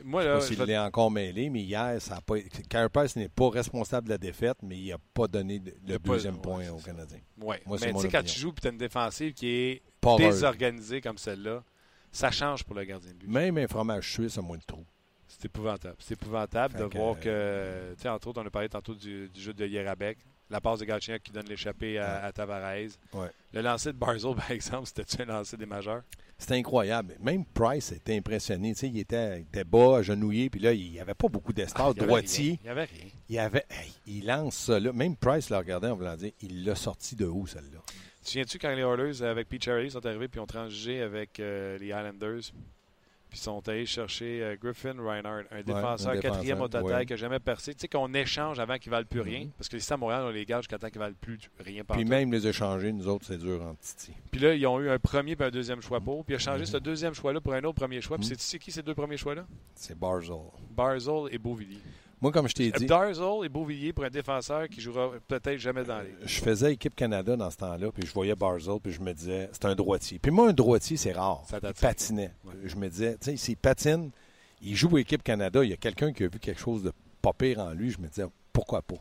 [0.04, 2.36] Moi, Je sais là, pas je s'il l'est encore mêlé, mais hier, ça a pas.
[2.92, 6.68] Price n'est pas responsable de la défaite, mais il n'a pas donné le deuxième point
[6.70, 6.78] au.
[6.78, 7.18] Canadien.
[7.18, 9.82] C'est mais tu sais, quand tu joues et tu as une défensive qui est
[10.18, 11.62] désorganisée comme celle-là,
[12.12, 13.28] ça change pour le gardien de but.
[13.28, 14.86] Même un fromage suisse a moins de trous.
[15.28, 15.96] C'est épouvantable.
[15.98, 18.94] C'est épouvantable Fait de que, voir que, tu sais, entre autres, on a parlé tantôt
[18.94, 20.18] du, du jeu de Yerabek,
[20.50, 22.74] la passe de Galchenyuk qui donne l'échappée à, à Tavares.
[23.12, 23.30] Ouais.
[23.52, 26.02] Le lancer de Barzell, par exemple, c'était-tu un lancer des majeurs?
[26.38, 27.16] C'était incroyable.
[27.20, 28.74] Même Price était impressionné.
[28.82, 31.94] Il, était, était bas, agenouillé, puis là, il n'y avait pas beaucoup d'espace.
[31.98, 32.58] Ah, droitier.
[32.62, 33.10] Il n'y avait rien.
[33.28, 33.64] Il avait.
[33.70, 34.92] hey, il lance ça là.
[34.92, 37.80] Même Price l'a regardé en voulant dire il l'a sorti de où, celle-là?
[37.86, 41.40] Tu te souviens-tu quand les Oilers avec Pete Charlie sont arrivés puis ont transigé avec
[41.40, 42.52] euh, les Islanders?
[43.28, 47.06] Puis sont allés chercher euh, Griffin Reinhardt, un défenseur un quatrième au total ouais.
[47.06, 47.74] qui n'a jamais percé.
[47.74, 49.40] Tu sais qu'on échange avant qu'ils valent plus rien.
[49.40, 49.50] Mhm.
[49.58, 52.04] Parce que les Systèmes Montréal, on les garde jusqu'à temps qu'ils valent plus rien Puis
[52.04, 54.12] même les échanger, nous autres, c'est dur en titi.
[54.30, 56.24] Puis là, ils ont eu un premier et un deuxième choix pour.
[56.24, 56.66] Puis il a changé Mhm.
[56.66, 58.16] ce deuxième choix-là pour un autre premier choix.
[58.16, 58.36] Puis Mhm.
[58.38, 59.44] c'est- qui ces deux premiers choix-là?
[59.74, 60.36] C'est Barzell.
[60.70, 61.80] Barzell et Beauvillier.
[62.20, 65.84] Moi, comme je t'ai dit, Barzell et Beauvillier pour un défenseur qui jouera peut-être jamais
[65.84, 66.14] dans les.
[66.24, 69.50] je faisais équipe Canada dans ce temps-là, puis je voyais Barzell, puis je me disais,
[69.52, 70.18] c'est un droitier.
[70.18, 71.42] Puis moi, un droitier, c'est rare.
[71.48, 72.32] Ça Il patinait.
[72.64, 74.10] Je me disais, tu sais, s'il patine,
[74.62, 77.34] il joue équipe Canada, il y a quelqu'un qui a vu quelque chose de pas
[77.34, 77.90] pire en lui.
[77.90, 78.96] Je me disais, pourquoi pas?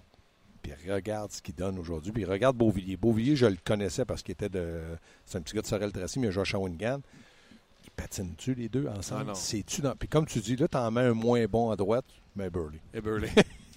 [0.61, 2.11] Puis regarde ce qu'il donne aujourd'hui.
[2.11, 2.97] Puis regarde Beauvillier.
[2.97, 4.81] Beauvillier, je le connaissais parce qu'il était de.
[5.25, 6.99] C'est un petit gars de Sorel-Tracy, mais il a joué à Shawinigan.
[7.85, 9.25] Ils patinent-tu les deux Ah ensemble?
[9.27, 9.35] non.
[9.35, 9.95] C'est-tu dans...
[9.95, 12.03] Puis comme tu dis, là, t'en mets un moins bon à droite,
[12.35, 12.79] mais Burley.
[12.93, 13.29] Et Burley.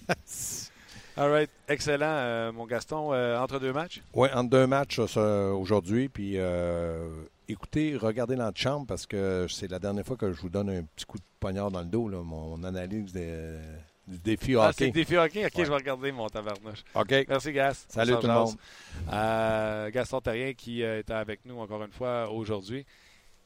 [1.17, 1.49] All right.
[1.67, 3.11] Excellent, euh, mon Gaston.
[3.13, 4.01] Euh, entre deux matchs?
[4.13, 6.07] Oui, entre deux matchs ça, aujourd'hui.
[6.07, 7.09] Puis euh,
[7.49, 11.05] écoutez, regardez l'antichambre parce que c'est la dernière fois que je vous donne un petit
[11.05, 13.57] coup de poignard dans le dos, là, mon analyse des-
[14.07, 14.85] du défi Ah, c'est hockey.
[14.87, 15.45] le défi hockey?
[15.45, 15.65] OK, Ouais.
[15.65, 16.83] je vais regarder mon tabarnouche.
[16.95, 17.25] OK.
[17.27, 17.85] Merci, Gas.
[17.89, 18.55] Salut tout le monde.
[19.13, 22.85] Euh, Gaston Terrien qui euh, est avec nous encore une fois aujourd'hui.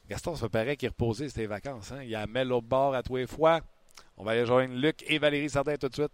[0.08, 1.92] Gaston, ça paraît qu'il est reposé, c'était les vacances.
[1.92, 2.02] Hein?
[2.04, 3.60] Il a mis l'autre bord à tous les fois.
[4.16, 6.12] On va aller joindre Luc et Valérie Sardin tout de suite.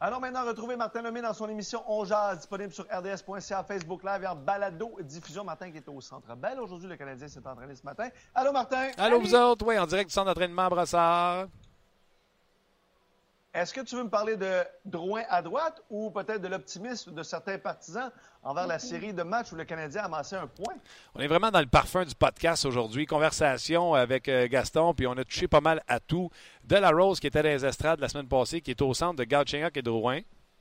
[0.00, 4.24] Alors maintenant, retrouvez Martin Lemay dans son émission On Jazz, disponible sur rds.ca, Facebook Live
[4.24, 5.44] et en balado diffusion.
[5.44, 6.58] Martin qui est au Centre Bell.
[6.58, 8.08] Aujourd'hui, le Canadien s'est entraîné ce matin.
[8.34, 8.90] Allô, Martin?
[8.98, 9.64] Allô, vous autres?
[9.64, 11.46] Oui, en direct du centre d'entraînement à Brossard.
[13.54, 17.22] Est-ce que tu veux me parler de Drouin à droite ou peut-être de l'optimisme de
[17.22, 18.10] certains partisans
[18.42, 20.74] envers la série de matchs où le Canadien a amassé un point?
[21.14, 23.04] On est vraiment dans le parfum du podcast aujourd'hui.
[23.04, 26.30] Conversation avec euh, Gaston, puis on a touché pas mal à tout.
[26.64, 29.16] De la Rose qui était dans les estrades la semaine passée, qui est au centre
[29.16, 30.20] de Galchenyuk et Drouin.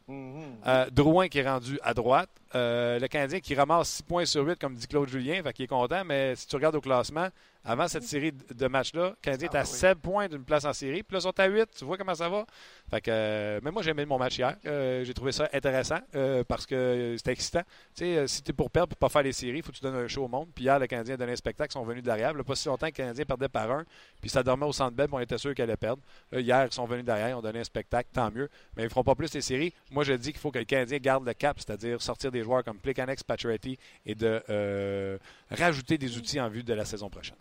[0.09, 0.57] Mhm.
[0.67, 2.29] Euh, Drouin qui est rendu à droite.
[2.55, 5.65] Euh, le Canadien qui ramasse 6 points sur 8, comme dit Claude Julien, fait qu'il
[5.65, 6.03] est content.
[6.05, 7.27] Mais si tu regardes au classement,
[7.63, 9.67] avant cette série de de matchs-là, le Canadien Ah, est à oui.
[9.67, 11.03] 7 points d'une place en série.
[11.03, 11.69] Puis là, ils sont à 8.
[11.77, 12.45] Tu vois comment ça va?
[12.89, 14.55] Fait que, euh, mais moi, j'ai aimé mon match hier.
[14.65, 17.61] Euh, j'ai trouvé ça intéressant euh, parce que c'était excitant.
[17.95, 19.77] Tu sais, si tu es pour perdre, pour pas faire les séries, il faut que
[19.77, 20.49] tu donnes un show au monde.
[20.53, 21.71] Puis hier, le Canadien a donné un spectacle.
[21.71, 22.31] Ils sont venus derrière.
[22.31, 23.85] Il n'y a pas si longtemps que le Canadien perdait par un.
[24.19, 26.01] Puis ça dormait au centre belle, puis on était sûr qu'elle allait perdre.
[26.31, 27.29] Là, hier, ils sont venus derrière.
[27.29, 28.09] Ils ont donné un spectacle.
[28.13, 28.49] Tant mieux.
[28.75, 29.73] Mais ils ne feront pas plus les séries.
[29.91, 32.63] Moi, je dis qu'il faut que le Canadien garde le cap, c'est-à-dire sortir des joueurs
[32.63, 35.17] comme Plekanex, Pacioretty et de euh,
[35.49, 37.37] rajouter des outils en vue de la saison prochaine.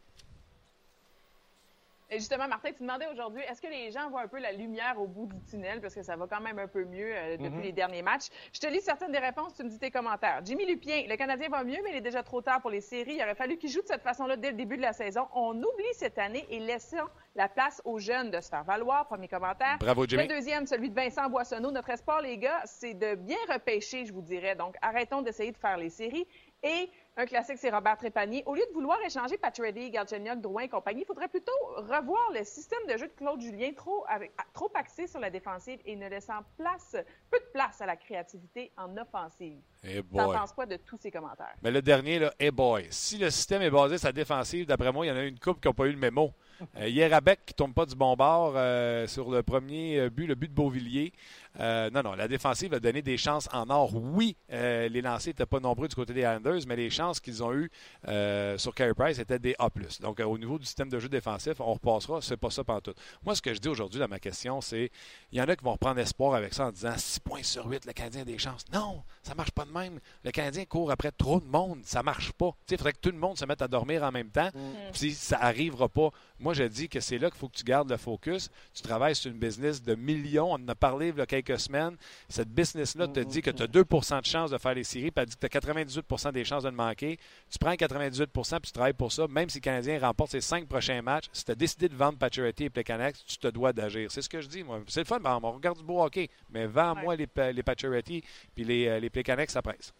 [2.12, 5.00] Et justement, Martin, tu demandais aujourd'hui, est-ce que les gens voient un peu la lumière
[5.00, 5.80] au bout du tunnel?
[5.80, 7.62] Parce que ça va quand même un peu mieux euh, depuis Mhm.
[7.62, 8.26] les derniers matchs?
[8.52, 10.40] Je te lis certaines des réponses, tu me dis tes commentaires.
[10.44, 13.14] Jimmy Lupien, le Canadien va mieux, mais il est déjà trop tard pour les séries.
[13.14, 15.28] Il aurait fallu qu'il joue de cette façon-là dès le début de la saison.
[15.34, 16.96] On oublie cette année et laissons
[17.36, 19.06] la place aux jeunes de se faire valoir.
[19.06, 19.76] Premier commentaire.
[19.78, 20.24] Bravo, Jimmy.
[20.26, 21.70] Le deuxième, celui de Vincent Boissonneau.
[21.70, 24.56] Notre espoir, les gars, c'est de bien repêcher, je vous dirais.
[24.56, 26.26] Donc, arrêtons d'essayer de faire les séries.
[26.62, 28.42] Et un classique, c'est Robert Trépanier.
[28.46, 32.44] Au lieu de vouloir échanger Pacioretty, Galchenyuk, Drouin et compagnie, il faudrait plutôt revoir le
[32.44, 36.08] système de jeu de Claude Julien, trop, avec, trop axé sur la défensive et ne
[36.08, 36.96] laissant place,
[37.30, 39.60] peu de place à la créativité en offensive.
[39.84, 41.54] Eh T'en penses quoi de tous ces commentaires?
[41.62, 44.92] Mais le dernier, là, hey boy, si le système est basé sur la défensive, d'après
[44.92, 46.32] moi, il y en a une couple qui n'ont pas eu le mémo.
[46.76, 50.26] Euh, hier, Abec qui tombe pas du bon bord euh, sur le premier euh, but,
[50.26, 51.12] le but de Beauvillier.
[51.58, 53.94] Euh, non, non, la défensive a donné des chances en or.
[53.94, 57.42] Oui, euh, les lancers n'étaient pas nombreux du côté des Islanders, mais les chances qu'ils
[57.42, 57.70] ont eues
[58.08, 59.68] euh, sur Carey Price étaient des A+.
[60.00, 62.20] Donc, au niveau du système de jeu défensif, on repassera.
[62.20, 62.96] C'est pas ça pantoute.
[63.24, 64.90] Moi, ce que je dis aujourd'hui dans ma question, c'est
[65.32, 67.66] il y en a qui vont reprendre espoir avec ça en disant 6 points sur
[67.66, 68.64] 8, le Canadien a des chances.
[68.72, 69.98] Non, ça marche pas de même.
[70.24, 71.80] Le Canadien court après trop de monde.
[71.84, 72.50] Ça marche pas.
[72.70, 74.50] Il faudrait que tout le monde se mette à dormir en même temps.
[74.92, 76.10] Puis ça arrivera pas.
[76.38, 78.50] Moi, je dis que c'est là qu'il faut que tu gardes le focus.
[78.74, 80.52] Tu travailles sur une business de millions.
[80.52, 81.96] On en a parlé a quelques semaines.
[82.28, 85.22] Cette business-là te dit que tu as 2 de chances de faire les séries, puis
[85.22, 87.18] elle dit que tu as 98 des chances de le manquer.
[87.50, 89.26] Tu prends 98 puis tu travailles pour ça.
[89.28, 92.18] Même si le Canadien remporte ses cinq prochains matchs, si tu as décidé de vendre
[92.18, 94.10] Pacioretty et Plekanec, tu te dois d'agir.
[94.10, 94.80] C'est ce que je dis, moi.
[94.88, 98.22] C'est le fun, ben, on regarde du beau hockey, mais vends-moi les, les Pacioretty
[98.54, 99.92] puis les, euh, les Plekanec, ça presse.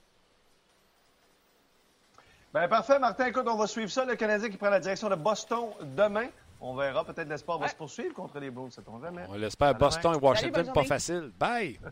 [2.53, 3.26] Ben parfait, Martin.
[3.26, 4.05] Écoute, on va suivre ça.
[4.05, 6.26] Le Canadien qui prend la direction de Boston demain.
[6.61, 7.05] On verra.
[7.05, 9.25] Peut-être l'espoir va se poursuivre contre les Blues, ça tombe jamais.
[9.29, 9.68] On l'espère.
[9.68, 10.25] À Boston et.
[10.25, 11.31] Washington, Salut, pas facile.
[11.38, 11.79] Bye!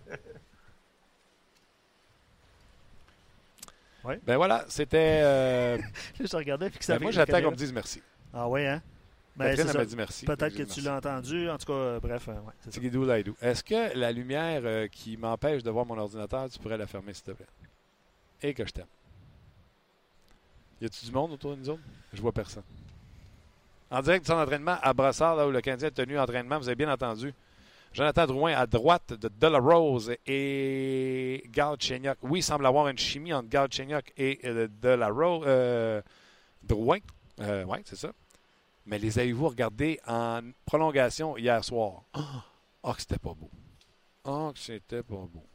[4.05, 4.21] Ouais.
[4.25, 5.21] Ben voilà, c'était.
[5.23, 5.77] euh,
[6.21, 8.01] Je regardais puis que ça ben moi, j'attends qu'on me dise merci.
[8.33, 8.81] Ah ouais, hein?
[9.39, 10.25] Ben, Catherine, m'a dit merci.
[10.27, 11.49] Peut-être Fait que tu l'as entendu.
[11.49, 13.47] En tout cas, euh, bref, euh, ouais, c'est ça.
[13.49, 17.15] Est-ce que la lumière euh, qui m'empêche de voir mon ordinateur, tu pourrais la fermer,
[17.15, 17.47] s'il te plaît?
[18.43, 18.87] Et que je t'aime.
[20.81, 21.83] Y a-tu du monde autour de nous autres?
[22.13, 22.65] Je vois personne.
[23.91, 26.69] En direct de son entraînement à Brassard, là où le Canadien a tenu entraînement, vous
[26.69, 27.33] avez bien entendu.
[27.93, 32.19] Jonathan Drouin à droite de Delarose et Galchenyuk.
[32.23, 35.45] Oui, il semble avoir une chimie entre Galchenyuk et euh, Delarose.
[35.47, 36.03] Euh,
[36.63, 36.99] Drouin.
[37.41, 38.13] Euh, oui, c'est ça.
[38.85, 42.03] Mais les avez-vous regardés en prolongation hier soir?
[42.13, 43.51] Ah, que c'était pas beau.
[44.25, 45.47] Ah, que c'était pas beau.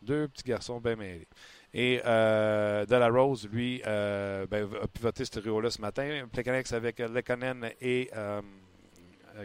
[0.00, 1.28] Deux petits garçons bien mêlés.
[1.74, 6.26] Et euh, Delarose, lui, euh, ben, a pivoté ce trio-là ce matin.
[6.32, 8.40] Plekanec avec euh, Lekonen et euh,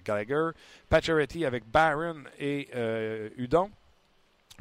[0.06, 0.52] Gallagher.
[0.90, 3.70] Pacioretty avec Barron et euh, Udon.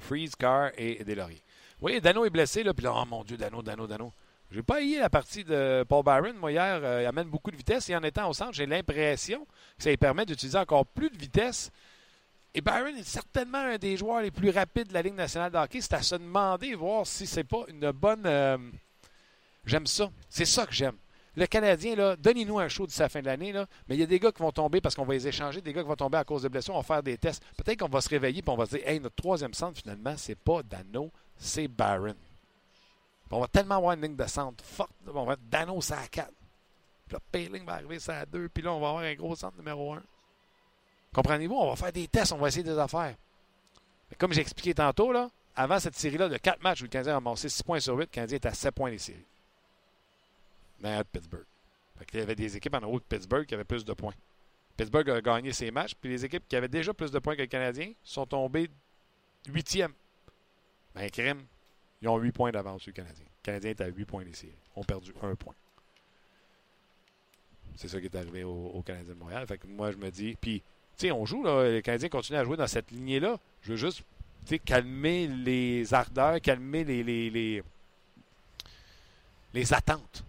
[0.01, 1.43] Freeze, Carr et Deslauriers.
[1.79, 4.13] Vous voyez, Dano est blessé, là, puis là, oh mon Dieu, Dano, Dano, Dano.
[4.51, 6.37] J'ai pas haï la partie de Paul Byron.
[6.37, 7.89] Moi, hier, il amène beaucoup de vitesse.
[7.89, 9.47] Et en étant au centre, j'ai l'impression
[9.79, 11.71] que ça lui permet d'utiliser encore plus de vitesse.
[12.55, 15.57] Et Byron est certainement un des joueurs les plus rapides de la Ligue nationale de
[15.57, 15.81] hockey.
[15.81, 18.25] C'est à se demander, voir si c'est pas une bonne.
[18.27, 18.59] euh,
[19.65, 20.11] J'aime ça.
[20.29, 20.97] C'est ça que j'aime.
[21.35, 24.03] Le Canadien, là, donnez-nous un show d'ici la fin de l'année, là, mais il y
[24.03, 25.97] a des gars qui vont tomber parce qu'on va les échanger, des gars qui vont
[25.97, 27.43] tomber à cause de blessures, on va faire des tests.
[27.57, 30.15] Peut-être qu'on va se réveiller et on va se dire Hey, notre troisième centre, finalement,
[30.19, 32.17] c'est pas Dano, c'est Byron.
[33.31, 34.63] On va tellement avoir une ligne de centre.
[34.63, 36.29] Fuck, on va mettre Dano ça à 4.
[37.07, 38.51] Puis là, Payling va arriver ça à 2.
[38.51, 40.03] Puis là, on va avoir un gros centre numéro 1.
[41.15, 41.55] Comprenez-vous?
[41.55, 43.15] On va faire des tests, on va essayer des affaires.
[44.19, 47.17] Comme j'ai expliqué tantôt, là, avant cette série-là de 4 matchs où le Canadien a
[47.17, 49.25] ramassé 6 points sur 8, le Canadien est à 7 points des séries.
[50.81, 51.45] Mais à Pittsburgh.
[51.99, 54.15] Fait qu'il y avait des équipes en haut de Pittsburgh qui avaient plus de points.
[54.77, 57.43] Pittsburgh a gagné ses matchs, puis les équipes qui avaient déjà plus de points que
[57.43, 58.71] le Canadien sont tombées
[59.49, 59.93] huitièmes.
[60.95, 61.45] Ben, crème,
[62.01, 63.25] ils ont 8 points d'avance sur le Canadien.
[63.25, 64.57] Le Canadien est à 8 points des séries.
[64.77, 65.55] Ils ont perdu un point.
[67.77, 69.47] C'est ça qui est arrivé au, au Canadien de Montréal.
[69.47, 70.37] Fait que moi, je me dis.
[70.41, 70.63] Puis,
[70.97, 71.69] tu sais, on joue, là.
[71.71, 73.39] Les Canadiens continuent à jouer dans cette lignée-là.
[73.63, 74.03] Je veux juste
[74.65, 77.63] calmer les ardeurs, calmer les, les, les,
[79.55, 80.25] les attentes.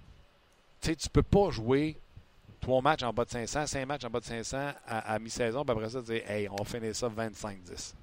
[0.82, 1.97] Tu sais, tu peux pas jouer
[2.62, 5.63] trois matchs en bas de 500, cinq matchs en bas de 500 à, à mi-saison,
[5.65, 7.93] puis après ça, tu dis, hey, on finit ça 25-10.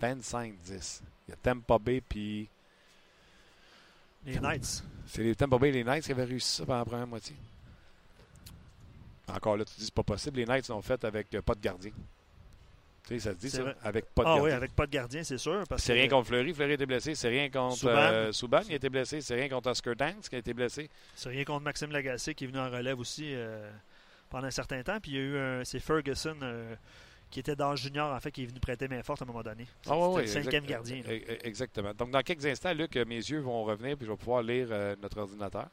[0.00, 1.00] 25-10.
[1.28, 2.48] Il y a Tampa Bay, puis
[4.24, 4.82] Les Knights.
[5.06, 7.34] c'est les Tampa Bay et les Knights qui avaient réussi ça pendant la première moitié.
[9.28, 10.38] Encore là, tu dis c'est pas possible.
[10.38, 11.90] Les Knights l'ont fait avec euh, pas de gardien.
[13.08, 13.62] Tu sais, ça se dit ça?
[13.62, 13.76] vrai.
[13.82, 14.44] Avec pas de Ah gardien.
[14.44, 15.62] oui, avec pas de gardien, c'est sûr.
[15.78, 16.52] C'est que- rien contre Fleury.
[16.52, 17.14] Fleury a été blessé.
[17.14, 17.96] C'est rien contre Subban.
[17.96, 19.20] euh, Subban, il a été blessé.
[19.20, 20.88] C'est rien contre Oscar Danks qui a été blessé.
[21.14, 23.70] C'est rien contre Maxime Lagacé qui est venu en relève aussi euh,
[24.28, 24.98] pendant un certain temps.
[25.00, 25.64] Puis il y a eu un.
[25.64, 26.74] C'est Ferguson euh,
[27.30, 29.28] qui était dans le junior, en fait, qui est venu prêter main forte à un
[29.28, 29.66] moment donné.
[29.88, 31.02] Ah le cinquième exact- gardien.
[31.04, 31.12] là.
[31.12, 31.92] e- e- Exactement.
[31.94, 34.96] Donc, dans quelques instants, Luc, mes yeux vont revenir puis je vais pouvoir lire euh,
[35.00, 35.68] notre ordinateur.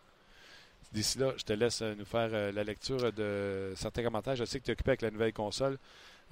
[0.93, 4.35] D'ici là, je te laisse euh, nous faire euh, la lecture de certains commentaires.
[4.35, 5.79] Je sais que tu es occupé avec la nouvelle console.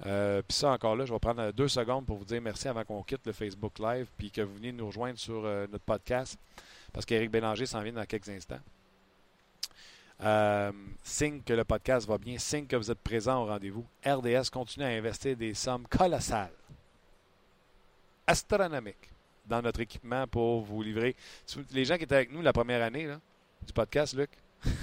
[0.06, 2.84] Euh, puis ça, encore là, je vais prendre deux secondes pour vous dire merci avant
[2.84, 6.38] qu'on quitte le Facebook Live puis que vous veniez nous rejoindre sur notre podcast
[6.92, 8.60] parce qu'Éric Bélanger s'en vient dans quelques instants.
[11.02, 13.84] Signe que le podcast va bien, signe que vous êtes présent au rendez-vous.
[14.06, 16.52] RDS continue à investir des sommes colossales,
[18.26, 19.10] astronomiques,
[19.46, 21.14] dans notre équipement pour vous livrer.
[21.72, 23.20] Les gens qui étaient avec nous la première année là,
[23.66, 24.30] du podcast, Luc,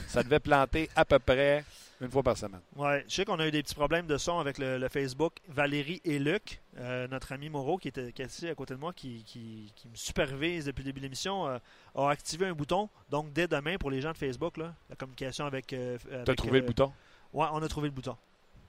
[0.08, 1.64] ça devait planter à peu près
[2.02, 2.62] une fois par semaine.
[2.76, 5.34] Ouais, je sais qu'on a eu des petits problèmes de son avec le, Facebook.
[5.50, 9.24] Valérie et Luc, euh, notre ami Moreau, qui était ici à côté de moi, qui,
[9.26, 11.58] qui, me supervise depuis le début de l'émission, euh,
[11.96, 12.90] a activé un bouton.
[13.10, 15.74] Donc, dès demain, pour les gens de Facebook, là, la communication avec.
[15.74, 16.94] Euh, tu as trouvé le bouton?
[17.34, 18.16] Ouais, on a trouvé le bouton.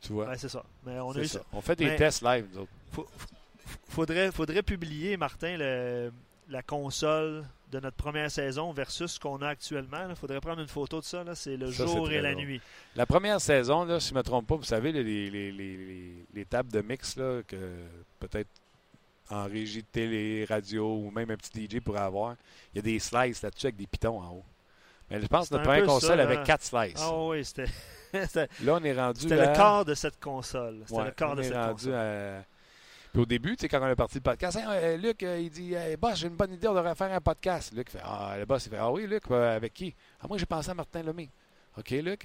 [0.00, 0.28] Tu vois?
[0.28, 0.64] Ouais, c'est ça.
[0.84, 1.40] Mais on, a ça.
[1.52, 3.10] on fait des tests live, nous autres.
[3.88, 6.10] faudrait, faudrait publier, Martin, le,
[6.50, 10.08] la console de notre première saison versus ce qu'on a actuellement.
[10.08, 11.24] Il faudrait prendre une photo de ça.
[11.34, 12.60] C'est le jour et la nuit.
[12.96, 15.30] La première saison, là, si je ne me trompe pas, vous savez, les,
[16.34, 17.56] les, tables de mix là, que
[18.18, 18.50] peut-être
[19.30, 22.34] en régie de télé, radio ou même un petit DJ pourrait avoir,
[22.74, 24.44] il y a des slices là-dessus avec des pitons en haut.
[25.08, 27.00] Mais je pense que notre première console avait quatre slices.
[27.00, 27.70] Ah oui, c'était.
[28.62, 29.20] là, on est rendu.
[29.20, 30.82] C'était le corps de cette console.
[30.86, 31.94] C'était le corps de cette console.
[31.94, 32.44] À
[33.12, 35.50] puis au début, tu sais, quand on est parti le podcast, euh, Luc, euh, il
[35.50, 37.72] dit Boss, j'ai une bonne idée, on devrait faire un podcast.
[37.74, 39.94] Luc fait Ah, le boss, il fait Ah oui, Luc, euh, avec qui?
[40.20, 41.28] Ah, moi, j'ai pensé à Martin Lemay.
[41.76, 42.20] OK, Luc,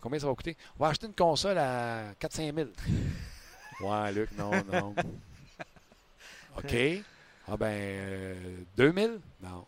[0.00, 0.56] combien ça va coûter?
[0.78, 2.68] On va acheter une console à 4-5 000.
[3.80, 4.94] ouais, Luc, non, non.
[6.58, 6.76] OK.
[7.48, 9.12] Ah, ben, 2 000
[9.42, 9.66] Non.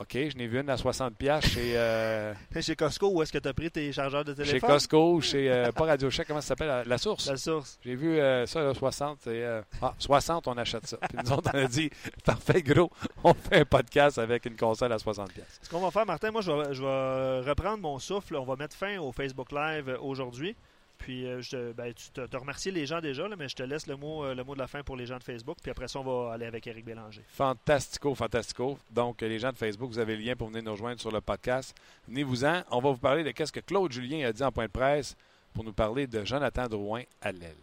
[0.00, 1.76] OK, je n'ai vu une à 60$ chez.
[1.76, 2.32] Euh...
[2.58, 4.58] chez Costco, où est-ce que tu as pris tes chargeurs de téléphone?
[4.58, 5.52] Chez Costco, chez.
[5.52, 6.84] Euh, pas Radio Shack, comment ça s'appelle?
[6.86, 7.28] La Source.
[7.28, 7.78] La Source.
[7.84, 9.26] J'ai vu euh, ça, là, 60.
[9.26, 10.96] Et, euh, ah, 60, on achète ça.
[10.96, 11.90] Puis nous autres, on a dit
[12.24, 12.90] parfait, gros,
[13.22, 15.28] on fait un podcast avec une console à 60$.
[15.60, 18.36] Ce qu'on va faire, Martin, moi, je vais, je vais reprendre mon souffle.
[18.36, 20.56] On va mettre fin au Facebook Live aujourd'hui.
[21.00, 23.96] Puis euh, je, ben, tu te, remercies les gens déjà, mais je te laisse le
[23.96, 25.56] mot, euh, le mot de la fin pour les gens de Facebook.
[25.62, 27.22] Puis après ça, on va aller avec Eric Bélanger.
[27.26, 28.78] Fantastico, fantastico.
[28.90, 31.22] Donc, les gens de Facebook, vous avez le lien pour venir nous rejoindre sur le
[31.22, 31.74] podcast.
[32.06, 32.64] Venez-vous-en.
[32.70, 35.16] On va vous parler de ce que Claude Julien a dit en point de presse
[35.54, 37.56] pour nous parler de Jonathan Drouin à l'aile.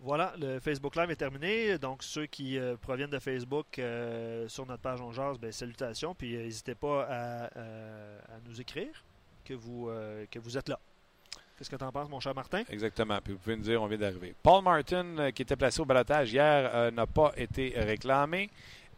[0.00, 1.78] Voilà, le Facebook Live est terminé.
[1.78, 3.80] Donc, ceux qui euh, proviennent de Facebook
[4.48, 6.12] sur notre page On ben, salutations.
[6.12, 7.50] Puis, n'hésitez pas à,
[8.48, 9.04] nous écrire
[9.50, 10.78] que vous, euh, que vous êtes là.
[11.56, 12.62] Qu'est-ce que tu en penses, mon cher Martin?
[12.70, 13.18] Exactement.
[13.22, 14.34] Puis vous pouvez nous dire, on vient d'arriver.
[14.42, 18.48] Paul Martin, euh, qui était placé au balotage hier, euh, n'a pas été réclamé.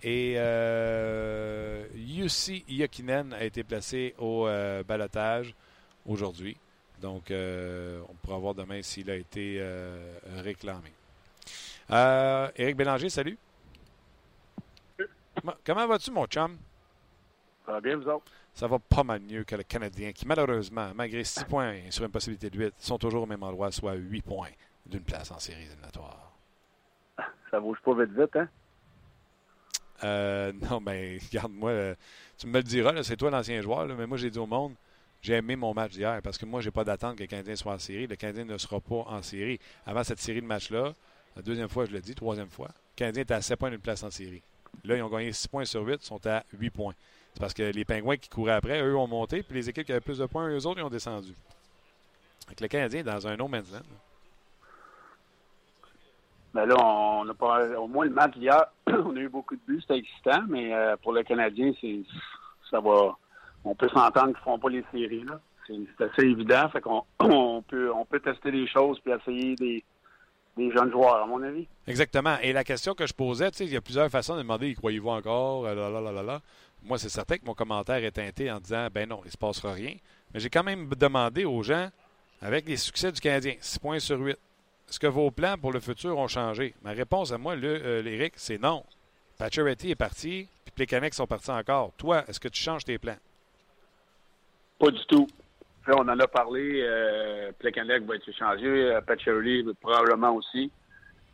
[0.03, 4.49] Et euh, Yussi Yokinen a été placé au
[4.87, 5.55] balotage
[6.05, 6.57] aujourd'hui.
[7.01, 9.65] Donc, on pourra voir demain s'il a été
[10.39, 10.93] réclamé.
[12.57, 13.39] Éric Bélanger, salut.
[15.65, 16.59] Comment vas-tu, mon chum?
[17.65, 18.33] Ça va bien, vous autres?
[18.55, 22.11] Ça va pas mal mieux que le Canadien, qui malheureusement, malgré 6 points sur une
[22.11, 24.51] possibilité de 8, sont toujours au même endroit, soit 8 points
[24.87, 26.33] d'une place en série éliminatoire.
[27.51, 28.49] Ça bouge pas vite vite, hein?
[30.05, 31.95] Euh, non, mais regarde-moi, euh,
[32.37, 34.75] tu me le diras, c'est toi l'ancien joueur, mais moi j'ai dit au monde,
[35.23, 37.73] j'ai aimé mon match d'hier parce que moi, j'ai pas d'attente que le Canadien soit
[37.73, 38.09] en série.
[38.09, 39.61] Le Canadien ne sera pas en série.
[39.87, 40.95] Avant cette série de matchs-là,
[41.37, 43.79] la deuxième fois, je le dis, troisième fois, le Canadien était à 7 points d'une
[43.79, 44.43] place en série.
[44.85, 46.95] Là, ils ont gagné 6 points sur 8, sont à 8 points.
[47.35, 49.93] C'est parce que les Pingouins qui couraient après, eux, ont monté, puis les équipes qui
[49.93, 51.35] avaient plus de points, eux autres, ils ont descendu.
[52.49, 53.81] Donc, le Canadien est dans un no man's land.
[56.55, 57.67] Ben là, on a pas.
[57.79, 60.97] Au moins, le match d'hier, on a eu beaucoup de buts, c'était excitant, mais euh,
[61.03, 62.03] pour le Canadien, c'est
[62.71, 63.17] ça va.
[63.65, 65.25] On peut s'entendre qu'ils ne feront pas les séries.
[65.25, 65.41] là.
[65.67, 66.69] C'est assez évident.
[66.69, 69.83] Fait qu'on on peut, on peut tester des choses puis essayer des,
[70.57, 71.67] des jeunes joueurs, à mon avis.
[71.87, 72.37] Exactement.
[72.43, 74.69] Et la question que je posais, tu sais, il y a plusieurs façons de demander,
[74.69, 75.65] y croyez-vous encore?
[75.65, 76.41] Là, là, là, là,
[76.85, 79.37] moi, c'est certain que mon commentaire est teinté en disant ben non, il ne se
[79.37, 79.95] passera rien.
[80.33, 81.91] Mais j'ai quand même demandé aux gens,
[82.41, 84.37] avec les succès du Canadien, 6 points sur 8,
[84.89, 86.75] est-ce que vos plans pour le futur ont changé?
[86.83, 88.85] Ma réponse à moi, euh, c'est non.
[89.39, 91.93] Pacioretty est parti, puis Plekanec sont partis encore.
[91.97, 93.17] Toi, est-ce que tu changes tes plans?
[94.79, 95.27] Pas du tout.
[95.89, 96.83] on en a parlé.
[96.83, 98.67] Euh, Plekanec va être changé.
[98.67, 100.71] Euh, Pacioretty probablement aussi.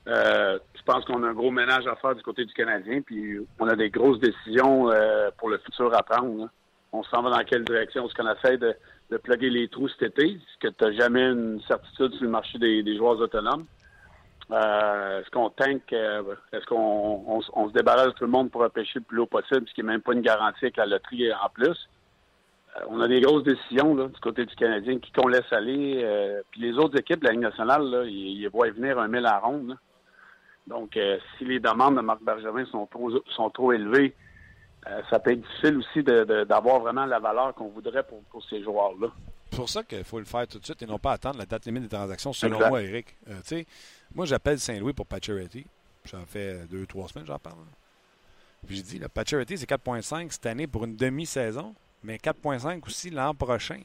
[0.09, 3.39] Euh, je pense qu'on a un gros ménage à faire du côté du Canadien, puis
[3.59, 6.49] on a des grosses décisions euh, pour le futur à prendre.
[6.93, 8.07] On s'en va dans quelle direction?
[8.07, 8.75] Est-ce qu'on essaie de,
[9.11, 10.33] de plugger les trous cet été?
[10.33, 13.67] Est-ce que tu n'as jamais une certitude sur le marché des, joueurs autonomes?
[14.51, 19.01] Euh, est-ce qu'on tank, est-ce qu'on on, se débarrasse de tout le monde pour repêcher
[19.01, 21.49] le plus haut possible, ce qui n'est même pas une garantie avec la loterie en
[21.53, 21.89] plus?
[22.89, 26.07] on a des grosses décisions du côté du Canadien qui qu'on laisse aller.
[26.53, 29.41] puis les autres équipes de la Ligue nationale, ils, ils voient venir un mille à
[29.41, 29.77] ronde.
[30.69, 34.15] Donc, euh, si les demandes de Marc Bergevin sont trop, sont trop élevées,
[34.87, 39.09] euh, ça peut être difficile aussi d'avoir vraiment la valeur qu'on voudrait pour, ces joueurs-là.
[39.51, 41.47] C'est pour ça qu'il faut le faire tout de suite et non pas attendre la
[41.47, 43.17] date limite des transactions, selon moi, Eric.
[43.29, 43.63] Euh,
[44.15, 45.67] moi, j'appelle Saint-Louis pour Pacioretty.
[46.05, 47.57] Ça fait deux, trois semaines j'en parle.
[48.67, 53.35] Puis je dis, Pacioretty, c'est 4,5 cette année pour une demi-saison, mais 4,5 aussi l'an
[53.35, 53.81] prochain.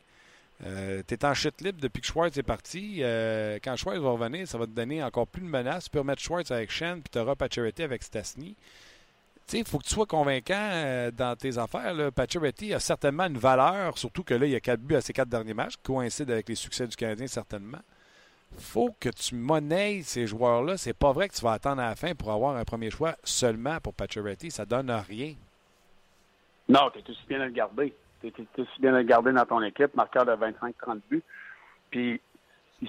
[0.65, 2.99] Euh, tu es en chute libre depuis que Schwartz est parti.
[3.02, 5.86] Euh, quand Schwartz va revenir, ça va te donner encore plus de menaces.
[5.86, 8.56] Tu peux remettre Schwartz avec Shen, puis tu auras Pacioretty avec Stasny.
[8.56, 11.93] Tu sais, il faut que tu sois convaincant euh, dans tes affaires.
[11.93, 12.10] Là.
[12.15, 15.28] A certainement une valeur, surtout que là, il y a quatre buts à ses quatre
[15.28, 17.80] derniers matchs, qui coïncident avec les succès du Canadien, certainement.
[18.58, 20.78] faut que tu monnaies ces joueurs-là.
[20.78, 23.17] C'est pas vrai que tu vas attendre à la fin pour avoir un premier choix
[23.26, 24.49] seulement pour Pacioretty.
[24.49, 25.36] Ça donne rien.
[26.69, 27.93] Non, tu es aussi bien à le garder.
[28.31, 31.23] Tu es, aussi bien garder dans ton équipe, marqueur de 25-30 buts.
[31.91, 32.21] Puis,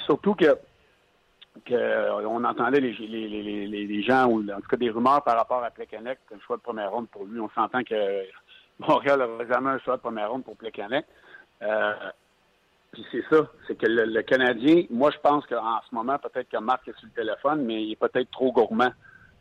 [0.07, 0.57] surtout que
[1.65, 6.19] que on entendait les, gens, ou en tout cas des rumeurs par rapport à Plekanec,
[6.35, 7.39] un choix de première ronde pour lui.
[7.39, 8.25] On s'entend que
[8.81, 11.07] Montréal n'aura jamais un choix de première ronde pour Plekanec.
[11.63, 11.93] Euh,
[12.93, 16.59] puis c'est ça, c'est que le, Canadien, moi je pense qu'en ce moment, peut-être que
[16.59, 18.93] Marc est sur le téléphone, mais il est peut-être trop gourmand.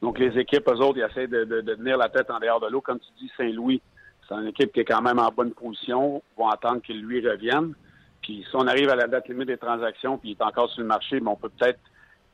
[0.02, 2.60] Donc les équipes, eux autres, ils essaient de, de, de tenir la tête en dehors
[2.60, 2.82] de l'eau.
[2.82, 3.82] Comme tu dis, Saint-Louis,
[4.28, 7.74] c'est une équipe qui est quand même en bonne position, vont attendre qu'il lui revienne.
[8.22, 10.82] Puis si on arrive à la date limite des transactions, puis il est encore sur
[10.82, 11.80] le marché, mais on peut peut-être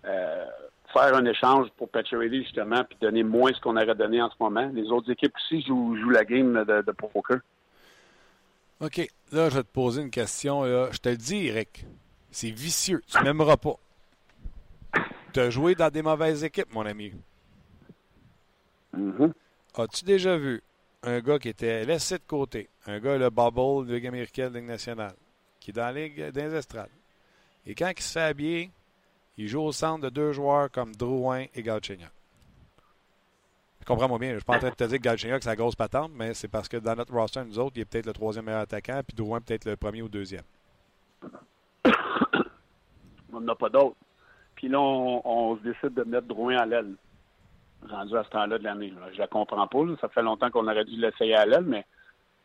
[0.05, 0.45] euh,
[0.93, 4.35] faire un échange pour Pacioretty, justement, puis donner moins ce qu'on aurait donné en ce
[4.39, 4.69] moment.
[4.73, 7.39] Les autres équipes aussi jouent, la game de, de poker.
[8.81, 8.97] OK.
[9.31, 10.63] Là, je vais te poser une question.
[10.91, 11.85] Je te le dis, Eric.
[12.31, 13.01] C'est vicieux.
[13.07, 13.75] Tu m'aimeras pas.
[15.33, 17.11] Tu as joué dans des mauvaises équipes, mon ami.
[18.95, 19.31] Mm-hmm.
[19.77, 20.61] As-tu déjà vu
[21.03, 24.65] un gars qui était laissé de côté, un gars, le bubble de Ligue américaine, Ligue
[24.65, 25.15] nationale,
[25.59, 26.89] qui est dans la Ligue des estrades,
[27.65, 28.69] et quand il se fait
[29.37, 32.11] il joue au centre de deux joueurs comme Drouin et Galchenyuk.
[33.85, 35.55] Comprends-moi bien, je ne suis pas en train de te dire que Galchenyuk, c'est la
[35.55, 38.13] grosse patente, mais c'est parce que dans notre roster, nous autres, il est peut-être le
[38.13, 40.43] troisième meilleur attaquant, puis Drouin peut-être le premier ou deuxième.
[43.33, 43.95] on n'a pas d'autre.
[44.55, 46.95] Puis là, on, se décide de mettre Drouin à l'aile,
[47.87, 48.93] rendu à ce temps-là de l'année.
[49.13, 49.79] Je la comprends pas.
[50.01, 51.85] Ça fait longtemps qu'on aurait dû l'essayer à l'aile, mais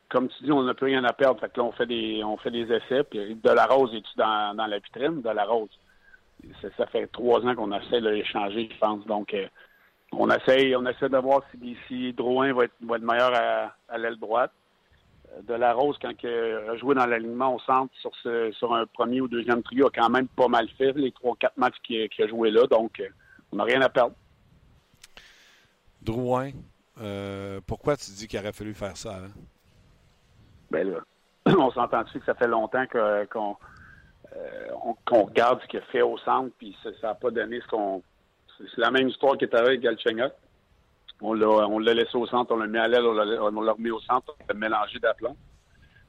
[0.09, 1.41] comme tu dis, on n'a plus rien à perdre.
[1.41, 3.05] Fait que là, on fait des, on fait des essais.
[3.05, 5.23] Puis De La Rose, est-tu dans, la vitrine?
[5.23, 5.71] De La Rose
[6.77, 9.05] ça, fait trois ans qu'on essaie de l'échanger, je pense.
[9.07, 9.47] Donc, euh,
[10.13, 13.33] on essaie, on essaie de voir si, si Drouin va être, va être meilleur
[13.89, 14.53] à, l'aile droite.
[15.33, 18.75] Euh, de la Rose, quand il a joué dans l'alignement au centre sur, ce, sur
[18.75, 21.81] un premier ou deuxième trio, a quand même pas mal fait les trois, quatre matchs
[21.83, 22.67] qu'il a joué là.
[22.67, 23.09] Donc, euh,
[23.53, 24.15] on n'a rien à perdre.
[26.05, 26.51] Drouin,
[27.67, 29.17] pourquoi tu dis qu'il aurait fallu faire ça?
[29.17, 29.31] Hein?
[30.71, 31.01] Ben là,
[31.59, 32.85] on s'entend dessus que ça fait longtemps
[33.31, 33.57] qu'on
[34.37, 38.03] euh, qu'on regarde ce qu'il fait au centre, puis ça n'a pas donné ce qu'on.
[38.59, 40.33] C'est la même histoire qui est avec Galchenyuk.
[41.21, 44.35] On l'a laissé au centre, on l'a mis à l'aile, on l'a remis au centre,
[44.41, 45.37] on l'a mélangé d'aplomb.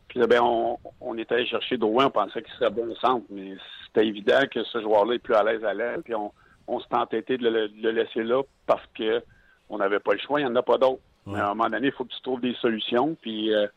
[0.07, 2.95] Puis là, ben, on, on est allé chercher Drouin, on pensait qu'il serait bon au
[2.95, 3.55] centre, mais
[3.85, 6.01] c'était évident que ce joueur-là est plus à l'aise à l'aile.
[6.03, 6.31] Puis on,
[6.67, 9.23] on s'est entêté de le, laisser là parce que
[9.69, 11.01] on n'avait pas le choix, il n'y en a pas d'autres.
[11.27, 13.15] Mais à un moment donné, il faut que tu trouves des solutions.
[13.19, 13.67] Puis euh,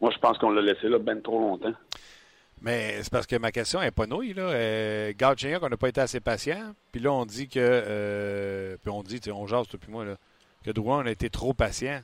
[0.00, 1.74] moi, je pense qu'on l'a laissé là bien trop longtemps.
[2.62, 4.32] Mais c'est parce que ma question n'est pas nouille.
[4.32, 4.44] Là.
[4.44, 5.12] Euh,
[5.62, 6.74] on n'a pas été assez patient.
[6.92, 7.60] Puis là, on dit que.
[7.60, 10.16] Euh, puis on dit, on jase, toi puis moi, là,
[10.64, 12.00] que Drouin, on a été trop patient.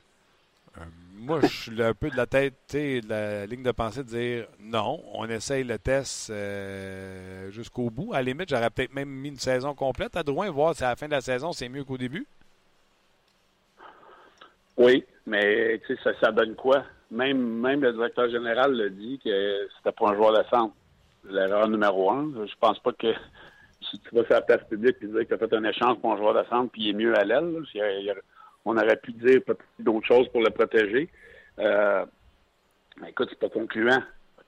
[0.77, 0.81] Euh,
[1.17, 4.47] moi, je suis un peu de la tête, de la ligne de pensée de dire
[4.59, 8.13] non, on essaye le test euh, jusqu'au bout.
[8.13, 10.89] À la limite, j'aurais peut-être même mis une saison complète à Drouin, voir si à
[10.89, 12.27] la fin de la saison, c'est mieux qu'au début.
[14.77, 16.83] Oui, mais tu sais, ça, ça donne quoi?
[17.11, 20.73] Même, même le directeur général l'a dit que c'était pas un joueur de centre.
[21.29, 22.31] L'erreur numéro un.
[22.45, 23.13] Je pense pas que
[23.81, 25.99] si tu vas faire la place publique et dire que tu as fait un échange
[25.99, 27.63] pour un joueur de centre puis il est mieux à l'aile,
[28.65, 29.41] on aurait pu dire
[29.79, 31.09] d'autres choses pour le protéger.
[31.59, 32.05] Euh,
[33.07, 34.01] écoute, c'est pas concluant.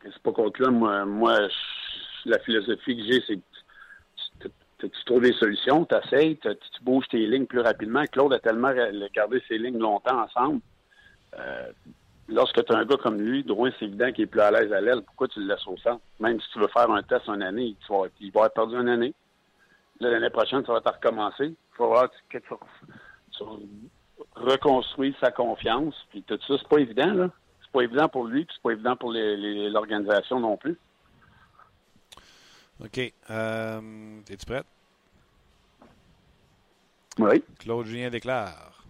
[0.03, 0.71] C'est pas concluant.
[0.71, 1.39] Moi, moi
[2.25, 3.39] la philosophie que j'ai, c'est
[4.89, 8.03] que tu trouves des solutions, tu essaies, tu bouges tes lignes plus rapidement?
[8.05, 8.71] Claude a tellement
[9.13, 10.61] gardé ses lignes longtemps ensemble.
[11.39, 11.71] Euh,
[12.27, 14.71] lorsque tu as un gars comme lui, Drouin, c'est évident qu'il est plus à l'aise
[14.71, 15.01] à l'aile.
[15.01, 16.01] Pourquoi tu le laisses au centre?
[16.19, 19.13] Même si tu veux faire un test une année, il va, il perdu une année.
[19.99, 21.45] L'année prochaine, ça va te recommencer.
[21.45, 22.43] Il voir que tu,
[25.19, 25.95] sa confiance.
[26.09, 27.29] Puis tout ça, c'est pas évident, là.
[27.61, 30.77] C'est pas évident pour lui, puis c'est pas évident pour l'organisation non plus.
[32.83, 33.13] OK.
[33.29, 34.65] Euh, Es-tu prête?
[37.59, 38.83] Claude Julien déclare.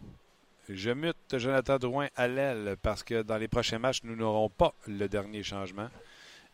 [0.70, 4.74] Je mute Jonathan Drouin à l'aile parce que dans les prochains matchs, nous n'aurons pas
[4.88, 5.90] le dernier changement.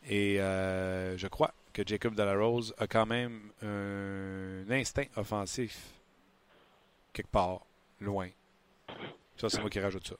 [0.07, 5.77] Et euh, je crois que Jacob Delarose a quand même un instinct offensif
[7.13, 7.61] quelque part,
[7.99, 8.29] loin.
[9.37, 10.15] Ça, c'est moi qui rajoute ça.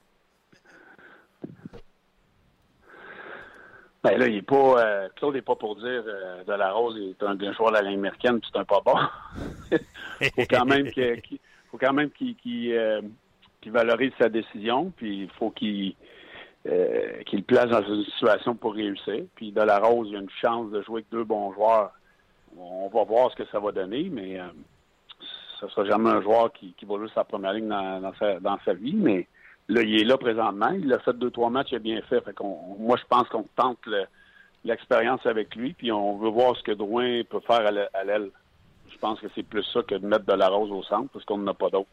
[4.03, 4.81] Ben là, il est pas.
[4.81, 7.75] Euh, Claude n'est pas pour dire euh, de la Rose est un, un joueur de
[7.75, 8.95] la ligne américaine, c'est un pas bon.
[10.35, 11.39] faut quand même qu'il
[11.69, 12.35] faut quand même qu'il
[13.61, 15.95] qu'il valorise sa décision, puis il faut qu'il
[16.67, 19.23] euh, qu'il place dans une situation pour réussir.
[19.35, 21.91] Puis de la Rose, il a une chance de jouer avec deux bons joueurs.
[22.57, 24.47] On va voir ce que ça va donner, mais euh,
[25.59, 28.57] ce sera jamais un joueur qui, qui va jouer sa première ligne dans, sa, dans
[28.65, 29.27] sa vie, mais
[29.69, 30.71] là, il est là présentement.
[30.71, 32.23] Il a fait deux, trois matchs, il a bien fait.
[32.79, 33.79] moi, je pense qu'on tente
[34.65, 38.29] l'expérience avec lui, puis on veut voir ce que Drouin peut faire à l'aile.
[38.91, 41.23] Je pense que c'est plus ça que de mettre de la rose au centre, parce
[41.23, 41.87] qu'on n'en a pas d'autre.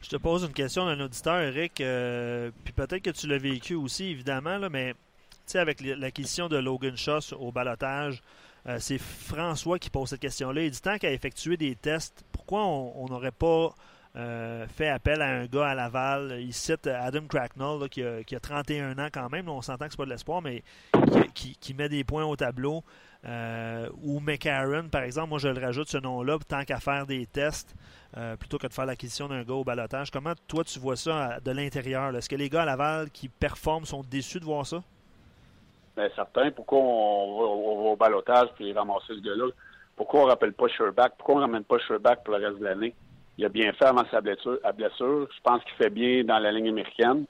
[0.00, 3.74] Je te pose une question d'un auditeur, Eric, euh, puis peut-être que tu l'as vécu
[3.74, 4.94] aussi, évidemment, là, mais
[5.54, 8.22] avec l'acquisition de Logan Shaw au balotage,
[8.68, 10.62] euh, c'est François qui pose cette question-là.
[10.62, 13.74] Il dit tant qu'à effectuer des tests, pourquoi on n'aurait pas
[14.18, 16.38] euh, fait appel à un gars à Laval.
[16.40, 19.48] Il cite Adam Cracknell, qui, a, 31 ans quand même.
[19.48, 20.62] on s'entend que c'est pas de l'espoir, mais
[21.34, 22.82] qui, met des points au tableau.
[24.02, 27.74] ou McCarron, par exemple, moi je le rajoute ce nom-là, tant qu'à faire des tests.
[28.16, 30.10] Euh, plutôt que de faire l'acquisition d'un gars au balotage.
[30.10, 32.16] Comment toi tu vois ça de l'intérieur?
[32.16, 34.82] Est-ce que les gars à Laval qui performent sont déçus de voir ça?
[35.94, 36.50] Bien, certains.
[36.50, 37.44] Pourquoi on va,
[37.90, 39.50] au balotage puis ramasser ce gars-là?
[39.94, 41.14] Pourquoi on ne rappelle pas Sherback?
[41.18, 42.94] Pourquoi on ne ramène pas Sherback pour le reste de l'année?
[43.38, 44.58] Il a bien fait avant sa blessure.
[44.76, 45.28] Blessure.
[45.34, 47.24] Je pense qu'il fait bien dans la ligne américaine.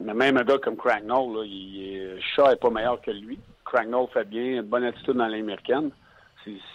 [0.00, 3.38] Mais même un gars comme Cranknell, là, il, Shaw n'est pas meilleur que lui.
[3.64, 5.90] Cranknell fait bien, une bonne attitude dans la ligne américaine.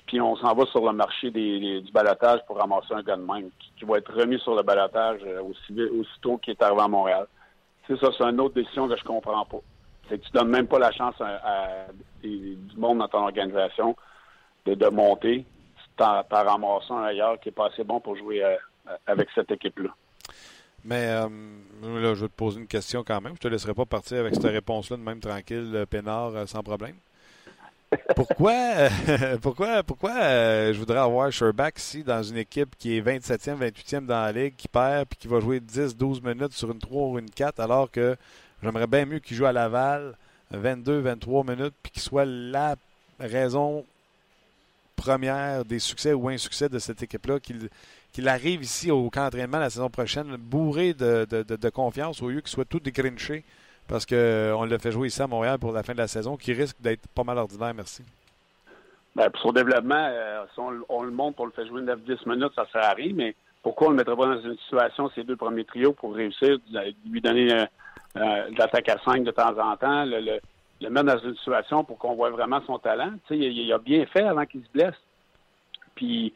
[0.07, 3.49] Puis on s'en va sur le marché du balotage pour ramasser un gars de même
[3.78, 7.28] qui, va être remis sur le balotage euh, aussi, aussitôt qu'il est arrivé à Montréal.
[7.88, 9.60] C'est ça, c'est une autre décision que je comprends pas.
[10.10, 11.86] C'est que tu donnes même pas la chance à,
[12.24, 13.95] du monde dans ton organisation
[14.66, 15.45] de monter
[16.00, 18.56] par ramasser un ailleurs qui est pas assez bon pour jouer euh,
[19.06, 19.89] avec cette équipe-là.
[20.86, 21.28] Mais euh,
[21.84, 23.34] là, je vais te poser une question quand même.
[23.36, 26.95] Je te laisserai pas partir avec cette réponse-là de même tranquille, peinard, sans problème
[28.16, 33.02] pourquoi, euh, pourquoi, pourquoi euh, je voudrais avoir Sherback ici dans une équipe qui est
[33.02, 36.80] 27e, 28e dans la ligue, qui perd puis qui va jouer 10-12 minutes sur une
[36.80, 38.16] 3 ou une 4, alors que
[38.62, 40.16] j'aimerais bien mieux qu'il joue à Laval
[40.54, 42.76] 22-23 minutes puis qu'il soit la
[43.20, 43.86] raison
[45.02, 49.70] première des succès ou insuccès de cette équipe-là, qu'il arrive ici au camp d'entraînement la
[49.70, 53.43] saison prochaine bourré de, de confiance au lieu qu'il soit tout dégrinché
[53.89, 56.38] parce qu'on euh, l'a fait jouer ici à Montréal pour la fin de la saison,
[56.38, 58.04] qui risque d'être pas mal ordinaire, merci.
[59.16, 62.54] Bien, pour son développement, euh, si on, le monte, on le fait jouer 9-10 minutes,
[62.56, 65.36] ça sert à mais pourquoi on ne le mettrait pas dans une situation, ces deux
[65.36, 66.58] premiers trios, pour réussir,
[67.10, 67.66] lui donner euh,
[68.16, 70.39] de l'attaque à 5 de temps en temps, le,
[70.88, 73.11] mettre dans une situation pour qu'on voit vraiment son talent.
[73.27, 74.95] Tu sais, il, a bien fait avant qu'il se blesse.
[75.95, 76.34] Puis,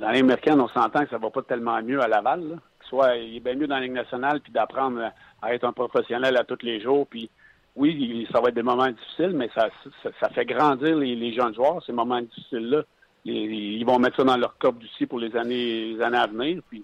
[0.00, 2.58] dans les américaine, on s'entend que ça va pas tellement mieux à Laval.
[2.88, 6.36] Soit il est bien mieux dans la Ligue nationale, puis d'apprendre à être un professionnel
[6.36, 7.06] à tous les jours.
[7.06, 7.30] Puis
[7.76, 9.68] oui, ça va être des moments difficiles, mais ça,
[10.02, 12.82] ça, fait grandir les, jeunes joueurs, ces moments difficiles-là.
[13.24, 16.62] Ils vont mettre ça dans leur cop d'ici pour les années, les années à venir.
[16.68, 16.82] Puis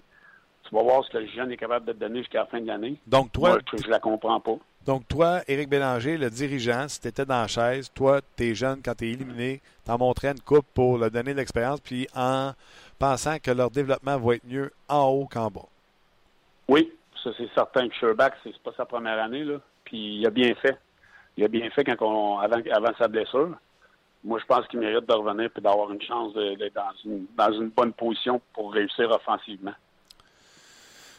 [0.63, 2.61] tu vas voir ce que le jeune est capable de te donner jusqu'à la fin
[2.61, 2.95] de l'année.
[3.07, 4.57] Donc toi, je, je la comprends pas.
[4.85, 8.55] Donc toi, Éric Bélanger, le dirigeant, si tu étais dans la chaise, toi, tu es
[8.55, 12.07] jeune, quand tu es éliminé, t'en montrais une coupe pour leur donner de l'expérience, puis
[12.15, 12.51] en
[12.99, 15.67] pensant que leur développement va être mieux en haut qu'en bas.
[16.67, 16.91] Oui,
[17.23, 19.59] ça, c'est certain que Sherback, c'est pas sa première année, là.
[19.85, 20.77] Puis il a bien fait.
[21.37, 23.57] Il a bien fait quand on, avant, avant sa blessure.
[24.23, 27.51] Moi, je pense qu'il mérite de revenir et d'avoir une chance d'être dans une, dans
[27.51, 29.73] une bonne position pour réussir offensivement.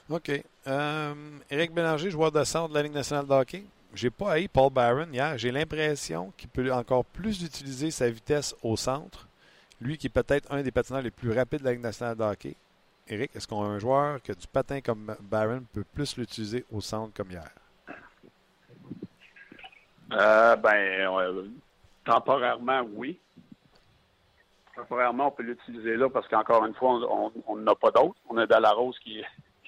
[0.08, 0.30] OK.
[0.68, 1.14] Euh,
[1.50, 3.64] Éric Bélanger, joueur de centre de la Ligue nationale de hockey.
[3.94, 5.36] J'ai pas haï Paul Byron hier.
[5.36, 9.26] J'ai l'impression qu'il peut encore plus utiliser sa vitesse au centre.
[9.80, 12.22] Lui qui est peut-être un des patineurs les plus rapides de la Ligue nationale de
[12.22, 12.54] hockey.
[13.08, 16.80] Eric, est-ce qu'on a un joueur que du patin comme Barron peut plus l'utiliser au
[16.80, 17.50] centre comme hier?
[20.12, 21.50] Euh, ben,
[22.04, 23.18] temporairement, oui.
[24.74, 28.16] Temporairement, on peut l'utiliser là parce qu'encore une fois, on n'a pas d'autre.
[28.28, 29.22] On a Dalarose qui,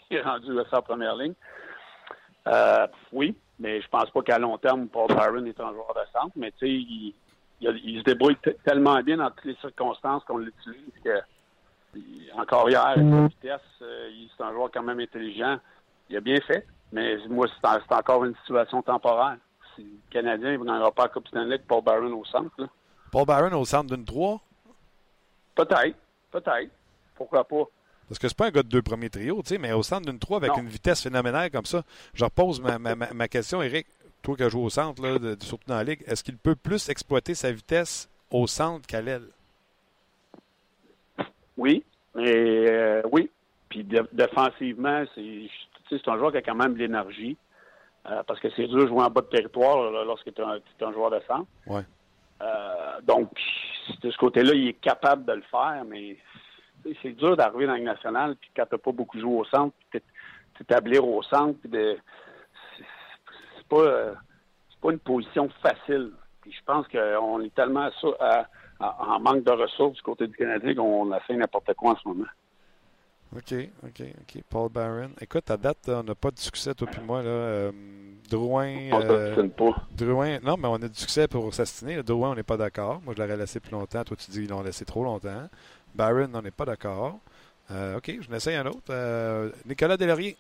[0.09, 1.35] qui est rendu à sa première ligne.
[2.47, 6.19] Euh, oui, mais je pense pas qu'à long terme, Paul Byron est un joueur de
[6.19, 7.15] centre, mais tu sais, il,
[7.61, 11.21] il, se débrouille tellement bien dans toutes les circonstances qu'on l'utilise que
[12.37, 15.59] encore hier, avec la vitesse, euh, c'est un joueur quand même intelligent.
[16.09, 19.37] Il a bien fait, mais moi, c'est encore une situation temporaire.
[19.75, 22.51] Si le Canadien ne gagnera pas la Coupe Stanley Paul Barron au centre.
[22.59, 22.67] Là.
[23.11, 24.41] Paul Barron au centre d'une 3?
[25.55, 25.97] Peut-être.
[26.31, 26.71] Peut-être.
[27.17, 27.65] Pourquoi pas?
[28.09, 30.07] Parce que c'est pas un gars de deux premiers trios, tu sais, mais au centre
[30.07, 31.83] d'une 3 avec une vitesse phénoménale comme ça.
[32.15, 33.87] Je repose ma, ma, ma question, Eric.
[34.23, 36.89] Toi qui as joué au centre, là, surtout dans la Ligue, est-ce qu'il peut plus
[36.89, 39.29] exploiter sa vitesse au centre qu'à l'aile?
[41.57, 41.85] Oui,
[42.15, 43.31] mais euh, oui.
[43.69, 47.37] Puis défensivement, c'est un joueur qui a quand même de l'énergie.
[48.07, 50.93] Euh, parce que c'est dur de jouer en bas de territoire lorsque tu es, un
[50.93, 51.47] joueur de centre.
[51.67, 51.83] Ouais.
[52.41, 53.31] Euh, donc,
[54.03, 56.17] de ce côté-là, il est capable de le faire, mais
[57.03, 59.75] c'est dur d'arriver dans le national, puis quand tu n'as pas beaucoup joué au centre,
[59.91, 60.01] tu
[60.57, 61.59] s'établir au centre.
[61.65, 61.99] De,
[62.77, 64.15] c'est pas, euh,
[64.71, 66.13] c'est pas une position facile.
[66.41, 67.91] Puis je pense qu'on est tellement
[68.81, 72.09] en manque de ressources du côté du Canadien qu'on a fait n'importe quoi en ce
[72.09, 72.29] moment.
[73.37, 74.43] OK, OK, OK.
[74.49, 75.11] Paul Barron.
[75.21, 77.23] Écoute, à date, on n'a pas de succès, toi puis moi.
[77.23, 77.29] Là.
[77.29, 77.73] Euh,
[78.31, 78.91] Drouin.
[78.93, 79.75] Euh, pas.
[79.97, 80.39] Drouin.
[80.41, 82.03] Non, mais on a du succès pour s'astiner.
[82.03, 83.01] Drouin, on n'est pas d'accord.
[83.05, 84.05] Moi, je l'aurais laissé plus longtemps.
[84.05, 85.49] Toi, tu dis qu'ils l'ont laissé trop longtemps.
[85.95, 87.19] Barron, on n'est pas d'accord.
[87.71, 88.83] Euh, OK, je n'essaye un autre.
[88.91, 90.37] Euh, Nicolas Delaurier.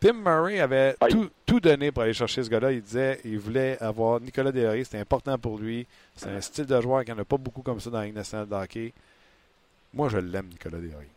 [0.00, 2.70] Tim Murray avait tout, tout, donné pour aller chercher ce gars-là.
[2.70, 4.84] Il disait qu'il voulait avoir Nicolas Delaurier.
[4.84, 5.86] C'était important pour lui.
[6.14, 8.04] C'est un style de joueur qu'il n'y en a pas beaucoup comme ça dans la
[8.04, 8.92] Ligue nationale de hockey.
[9.92, 11.08] Moi, je l'aime, Nicolas Delaurier.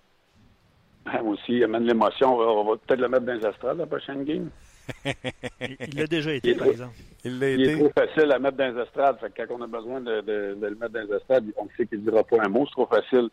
[1.06, 2.38] Ah, moi aussi, il amène l'émotion.
[2.38, 4.50] On va, peut-être le mettre dans les astrales la prochaine game.
[5.06, 6.94] Il l'a déjà été, par exemple.
[7.24, 7.72] Il, l'a été.
[7.72, 9.18] est trop facile à mettre dans les estrades.
[9.36, 12.10] quand on a besoin de, de, le mettre dans les estrades, on sait qu'il ne
[12.10, 12.66] dira pas un mot.
[12.66, 13.30] C'est trop facile.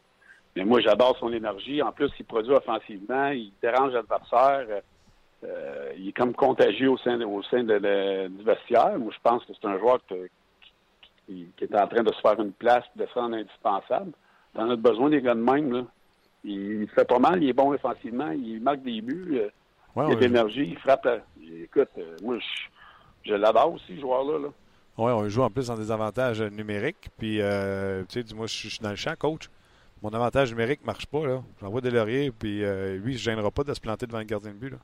[0.56, 1.82] Mais moi, j'adore son énergie.
[1.82, 3.28] En plus, il produit offensivement.
[3.28, 4.66] Il dérange l'adversaire.
[5.44, 8.98] Euh, il est comme contagieux au sein, au sein de, du vestiaire.
[8.98, 10.00] Moi, je pense que c'est un joueur
[11.28, 14.12] qui, est en train de se faire une place, de se rendre indispensable.
[14.54, 15.72] On a besoin des gars de même.
[15.72, 15.84] Là.
[16.44, 19.48] Il, fait pas mal, il est bon offensivement, il marque des buts, euh,
[20.06, 21.08] il a de l'énergie, il frappe.
[21.62, 22.38] écoute, euh, moi,
[23.24, 24.38] je, l'adore aussi, ce joueur-là.
[24.38, 24.48] Là.
[24.98, 27.08] Oui, on joue en plus en désavantage numérique.
[27.18, 27.42] Puis, tu
[28.08, 29.48] sais, dis-moi, je suis dans le champ, coach
[30.02, 31.26] mon avantage numérique ne marche pas.
[31.26, 31.42] Là.
[31.60, 34.18] J'envoie des lauriers, puis euh, lui, il ne se gênera pas de se planter devant
[34.18, 34.70] le gardien de but.
[34.70, 34.78] Là.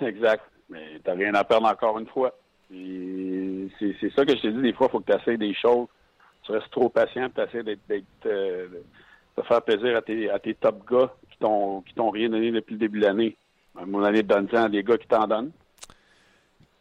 [0.06, 0.44] Exact.
[0.70, 2.34] Mais tu n'as rien à perdre encore une fois.
[2.70, 5.88] C'est ça que je t'ai dit, des fois, il faut que tu essaies des choses.
[6.42, 8.68] Tu restes trop patient, tu essaies d'être, euh,
[9.36, 12.78] de faire plaisir à tes, à tes top gars qui t'ont rien donné depuis le
[12.78, 13.36] début de l'année.
[13.86, 15.52] Mon de donne à des gars qui t'en donnent.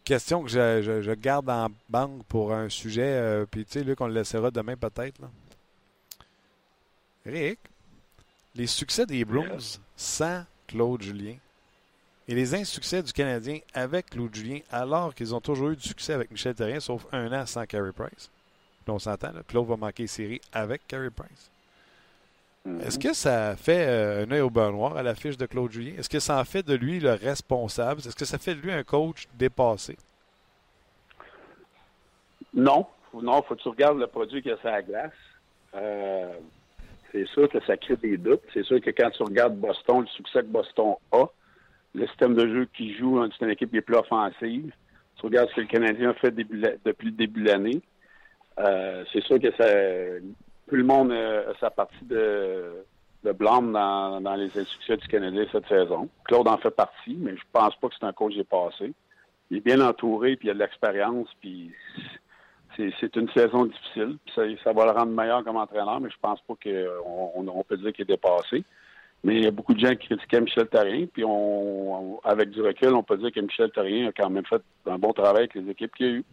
[0.03, 3.99] Question que je, je, garde en banque pour un sujet, euh, puis tu sais, Luc,
[3.99, 5.19] on le laissera demain peut-être.
[7.25, 7.59] Rick,
[8.55, 11.35] les succès des Blues sans Claude Julien
[12.27, 16.13] et les insuccès du Canadien avec Claude Julien, alors qu'ils ont toujours eu du succès
[16.13, 18.29] avec Michel Terrien, sauf un an sans Carey Price.
[18.83, 21.51] Puis on s'entend, Claude va manquer série avec Carey Price.
[22.67, 22.85] Mm-hmm.
[22.85, 25.71] Est-ce que ça fait euh, un œil au beurre noir à la fiche de Claude
[25.71, 25.93] Julien?
[25.97, 28.01] Est-ce que ça en fait de lui le responsable?
[28.01, 29.95] Est-ce que ça fait de lui un coach dépassé?
[32.53, 32.85] Non.
[33.13, 35.11] Non, faut que tu regardes le produit qu'il y a sur la glace.
[35.75, 36.33] Euh,
[37.11, 38.43] c'est sûr que ça crée des doutes.
[38.53, 41.25] C'est sûr que quand tu regardes Boston, le succès que Boston a,
[41.95, 44.71] le système de jeu qui joue, c'est une équipe qui est plus offensive.
[45.15, 47.81] Tu regardes ce que le Canadien a fait depuis le début de l'année.
[48.59, 49.67] Euh, c'est sûr que ça,
[50.67, 52.85] tout le monde a sa partie de,
[53.23, 56.09] de blâme dans, les succès du Canadien cette saison.
[56.25, 58.93] Claude en fait partie, mais je pense pas que c'est un coach qui est passé.
[59.49, 61.71] Il est bien entouré, puis il a de l'expérience, puis
[62.75, 64.17] c'est une saison difficile.
[64.35, 67.91] Ça, va le rendre meilleur comme entraîneur, mais je pense pas qu'on on, peut dire
[67.93, 68.63] qu'il est dépassé.
[69.23, 72.61] Mais il y a beaucoup de gens qui critiquaient Michel Therrien, puis on, avec du
[72.61, 75.55] recul, on peut dire que Michel Therrien a quand même fait un bon travail avec
[75.55, 76.25] les équipes qu'il a eu.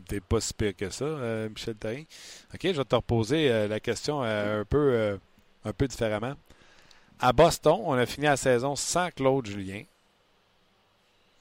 [0.00, 2.04] Peut-être pas si pire que ça, euh, Michel Therrien.
[2.54, 5.18] OK, je vais te reposer euh, la question euh, un, peu,
[5.64, 6.34] un peu différemment.
[7.20, 9.82] À Boston, on a fini la saison sans Claude Julien.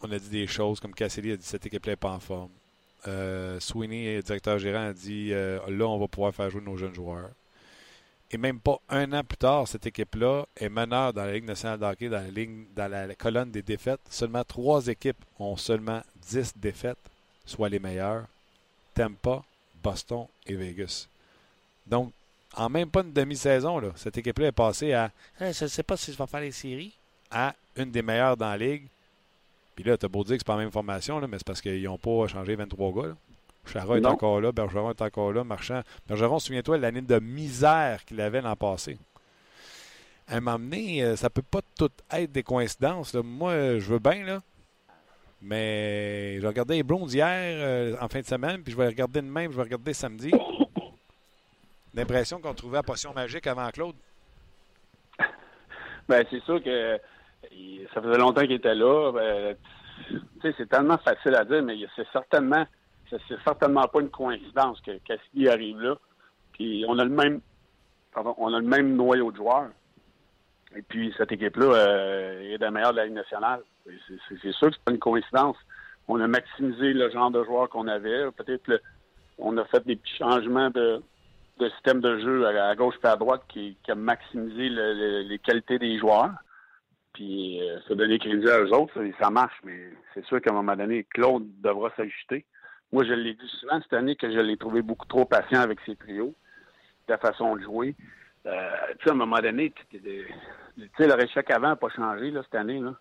[0.01, 2.51] On a dit des choses comme Cassidy a dit cette équipe n'est pas en forme.
[3.59, 7.29] Sweeney, directeur gérant, a dit là, on va pouvoir faire jouer nos jeunes joueurs.
[8.33, 11.79] Et même pas un an plus tard, cette équipe-là est meneur dans la Ligue nationale
[11.79, 13.99] de dans la, dans la colonne des défaites.
[14.09, 16.97] Seulement trois équipes ont seulement dix défaites,
[17.45, 18.27] soit les meilleures
[19.03, 19.43] Tampa,
[19.83, 21.07] Boston et Vegas.
[21.87, 22.11] Donc,
[22.55, 25.97] en même pas une demi-saison, cette équipe-là est passée à hein, je ne sais pas
[25.97, 26.93] si je vais faire les séries
[27.29, 28.87] à une des meilleures dans la Ligue
[29.75, 31.61] puis là, t'as beau dire que c'est pas la même formation, là, mais c'est parce
[31.61, 33.07] qu'ils n'ont pas changé 23 gars.
[33.73, 33.97] Là.
[33.97, 35.81] est encore là, Bergeron est encore là, Marchand.
[36.07, 38.97] Bergeron, souviens-toi l'année de misère qu'il avait l'an passé.
[40.27, 43.13] À un moment donné, euh, ça peut pas tout être des coïncidences.
[43.15, 44.41] Moi, je veux bien, là.
[45.41, 47.25] Mais je regardais les Browns hier,
[47.57, 50.31] euh, en fin de semaine, puis je vais regarder demain, puis je vais regarder samedi.
[51.93, 53.95] L'impression qu'on trouvait la potion magique avant Claude.
[56.07, 56.99] Ben, c'est sûr que
[57.93, 59.11] ça faisait longtemps qu'il était là.
[59.11, 59.55] Ben,
[60.57, 62.65] c'est tellement facile à dire, mais c'est certainement
[63.43, 65.95] certainement pas une coïncidence que Cassidy arrive là.
[66.53, 67.41] Puis on a le même
[68.15, 69.69] on a le même noyau de joueurs.
[70.75, 73.61] Et puis cette équipe-là euh, est la meilleure de la Ligue nationale.
[73.85, 75.57] C'est sûr que c'est pas une coïncidence.
[76.07, 78.31] On a maximisé le genre de joueurs qu'on avait.
[78.31, 78.81] Peut-être
[79.37, 81.01] on a fait des petits changements de,
[81.75, 86.31] système de jeu à, gauche et à droite qui, a maximisé les qualités des joueurs.
[87.13, 90.53] Puis euh, se donner crédit à eux autres, ça, marche, mais c'est sûr qu'à un
[90.53, 92.45] moment donné, Claude devra s'ajuster.
[92.91, 95.79] Moi, je l'ai dit souvent cette année que je l'ai trouvé beaucoup trop patient avec
[95.85, 96.33] ses trios,
[97.07, 97.95] ta façon de jouer.
[98.45, 99.99] Euh, tu sais, à un moment donné, tu
[100.97, 102.79] sais, le réchec avant n'a pas changé là, cette année.
[102.79, 102.95] Là.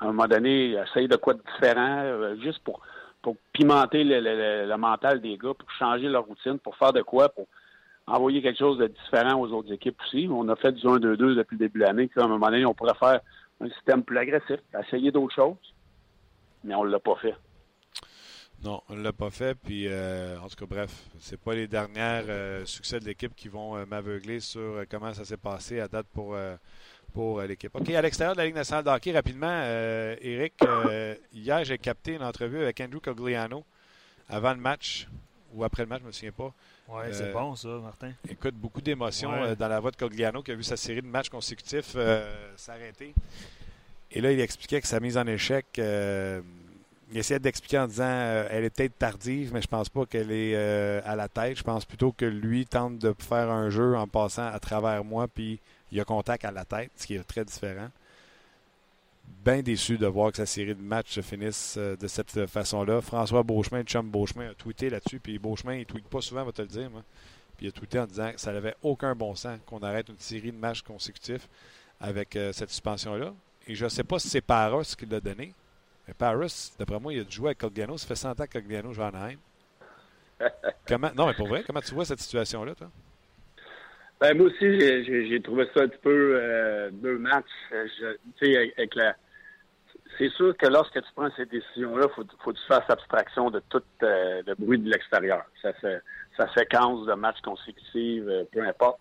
[0.00, 2.80] À un moment donné, essayer de quoi de différent, euh, juste pour,
[3.22, 4.20] pour pimenter le,
[4.68, 7.46] le- mental des gars, pour changer leur routine, pour faire de quoi, pour
[8.06, 10.28] envoyer quelque chose de différent aux autres équipes aussi.
[10.30, 12.10] On a fait du 1-2-2 depuis le début de l'année.
[12.16, 13.20] À un moment donné, on pourrait faire
[13.60, 15.56] un système plus agressif, essayer d'autres choses,
[16.64, 17.34] mais on ne l'a pas fait.
[18.62, 19.54] Non, on ne l'a pas fait.
[19.54, 23.48] Puis, euh, en tout cas, bref, c'est pas les derniers euh, succès de l'équipe qui
[23.48, 26.34] vont m'aveugler sur comment ça s'est passé à date pour,
[27.14, 27.74] pour euh, l'équipe.
[27.74, 31.78] OK, à l'extérieur de la Ligue nationale de hockey, rapidement, euh, Eric, euh, hier, j'ai
[31.78, 33.64] capté une entrevue avec Andrew Cogliano
[34.28, 35.08] avant le match
[35.54, 36.52] ou après le match, je me souviens pas.
[36.88, 38.12] Ouais, c'est Euh, bon ça, Martin.
[38.28, 39.48] Écoute, beaucoup d'émotions Ouais.
[39.50, 42.52] euh, dans la voix de Cogliano qui a vu sa série de matchs consécutifs euh,
[42.56, 43.14] s'arrêter.
[44.10, 46.40] Et là, il expliquait que sa mise en échec, euh,
[47.12, 50.32] il essayait d'expliquer en disant euh, elle est peut-être tardive, mais je pense pas qu'elle
[50.32, 51.56] est euh, à la tête.
[51.56, 55.28] Je pense plutôt que lui tente de faire un jeu en passant à travers moi,
[55.28, 55.60] puis
[55.94, 57.88] il a contact à la tête, ce qui est très différent.
[59.44, 63.00] Bien déçu de voir que sa série de matchs se finisse euh, de cette façon-là.
[63.00, 66.62] François Beauchemin, chum Beauchemin, a tweeté là-dessus, puis Beauchemin, il tweet pas souvent, va te
[66.62, 67.02] le dire, moi.
[67.56, 70.18] Puis il a tweeté en disant que ça n'avait aucun bon sens qu'on arrête une
[70.18, 71.48] série de matchs consécutifs
[72.00, 73.32] avec euh, cette suspension-là.
[73.68, 75.54] Et je ne sais pas si c'est Paris qui l'a donné.
[76.08, 77.96] Mais Paris, d'après moi, il a jouer avec Cogliano.
[77.96, 79.38] Ça fait 100 ans que Cogliano joue à Anaheim.
[80.88, 82.90] comment, non, mais pour vrai, comment tu vois cette situation-là, toi?
[84.24, 87.44] Ben, moi aussi, j'ai- trouvé ça un petit peu euh, deux matchs.
[87.74, 87.86] Euh.
[90.16, 93.60] C'est sûr que lorsque tu prends ces décisions-là, faut, faut que tu fasses abstraction de
[93.68, 95.44] tout euh, le bruit de l'extérieur.
[95.60, 96.00] Ça fait
[96.38, 98.98] sa séquence de matchs consécutifs, euh, peu importe.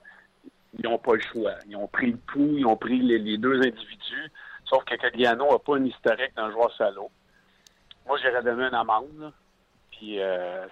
[0.78, 1.54] Ils n'ont pas le choix.
[1.70, 4.30] Ils ont pris le pouls, ils ont pris les, deux individus.
[4.66, 7.12] Sauf que Cagliano n'a pas un historique d'un joueur salaud.
[8.06, 9.32] Moi, j'aurais donné une amende.
[9.92, 10.20] Puis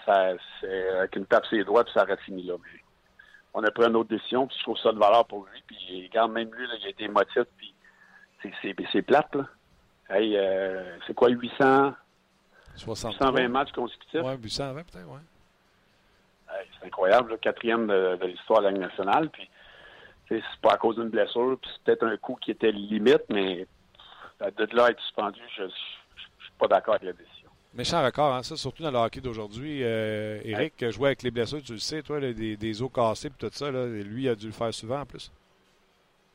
[0.05, 0.33] ça,
[0.97, 2.55] avec une tape sur les doigts, puis ça aurait fini là.
[2.61, 2.80] Mais
[3.53, 5.61] on a pris une autre décision, puis je trouve ça de valeur pour lui.
[5.67, 7.73] Puis regarde, même lui, là, il a été émotif, puis
[8.41, 9.47] c'est, c'est, c'est plate, là.
[10.09, 11.93] Hey, euh, c'est quoi, 800,
[12.75, 13.27] 63.
[13.31, 14.21] 820 matchs consécutifs?
[14.21, 15.07] Ouais, 820 peut-être.
[16.49, 19.29] Hey, c'est incroyable, là, quatrième de, de l'histoire de la Ligue nationale.
[19.29, 19.49] Puis,
[20.27, 23.67] c'est pas à cause d'une blessure, puis c'est peut-être un coup qui était limite, mais
[24.39, 25.69] de là à être suspendu, je, je,
[26.15, 27.40] je suis pas d'accord avec la décision.
[27.73, 29.81] Méchant record, hein, ça, surtout dans le hockey d'aujourd'hui.
[29.81, 33.29] Euh, Eric, jouer avec les blessures, tu le sais, toi, là, des, des os cassés
[33.29, 35.31] et tout ça, là, lui, il a dû le faire souvent en plus.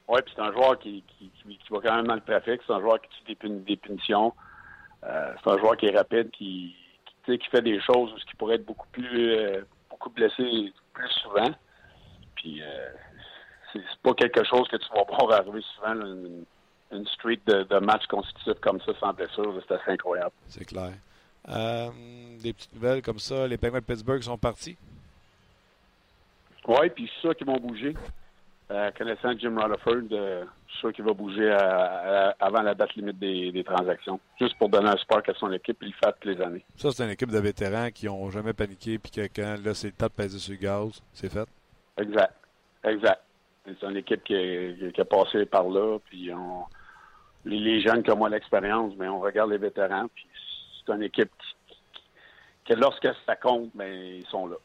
[0.08, 2.60] Oui, puis c'est un joueur qui, qui, qui, qui va quand même dans le trafic.
[2.66, 4.32] C'est un joueur qui tue des, pun- des punitions.
[5.04, 6.74] Euh, c'est un joueur qui est rapide, qui,
[7.24, 11.50] qui, fait des choses qui pourrait être beaucoup plus euh, beaucoup blessé plus souvent.
[12.36, 12.88] Puis euh,
[13.72, 16.44] c'est pas quelque chose que tu vas voir arriver souvent, là, une,
[16.92, 19.60] une streak de, de matchs constitutifs comme ça sans blessure.
[19.68, 20.32] C'est assez incroyable.
[20.46, 20.92] C'est clair.
[21.48, 21.88] Euh,
[22.42, 24.76] des petites nouvelles comme ça, les Penguins de Pittsburgh sont partis.
[26.66, 27.94] Oui, puis sûr qu'ils vont bouger.
[28.72, 32.74] Euh, connaissant Jim Rutherford, euh, je suis sûr qu'il va bouger à- à- avant la
[32.74, 34.18] date limite des, des transactions.
[34.40, 36.64] Juste pour donner un spark à son équipe, il le fait toutes les années.
[36.76, 39.86] Ça, c'est une équipe de vétérans qui n'ont jamais paniqué, puis que quand là, c'est
[39.86, 41.48] le temps de peser sur le gaz, c'est fait.
[41.96, 42.34] Exact.
[42.82, 43.22] Exact.
[43.64, 46.64] C'est une équipe qui, est- qui a passé par là, puis on,
[47.44, 50.26] les, les jeunes qui ont moins d'expérience, mais on regarde les vétérans, puis
[50.84, 51.35] c'est une équipe qui, qui-
[52.66, 54.56] que lorsque ça compte, ben, ils sont là.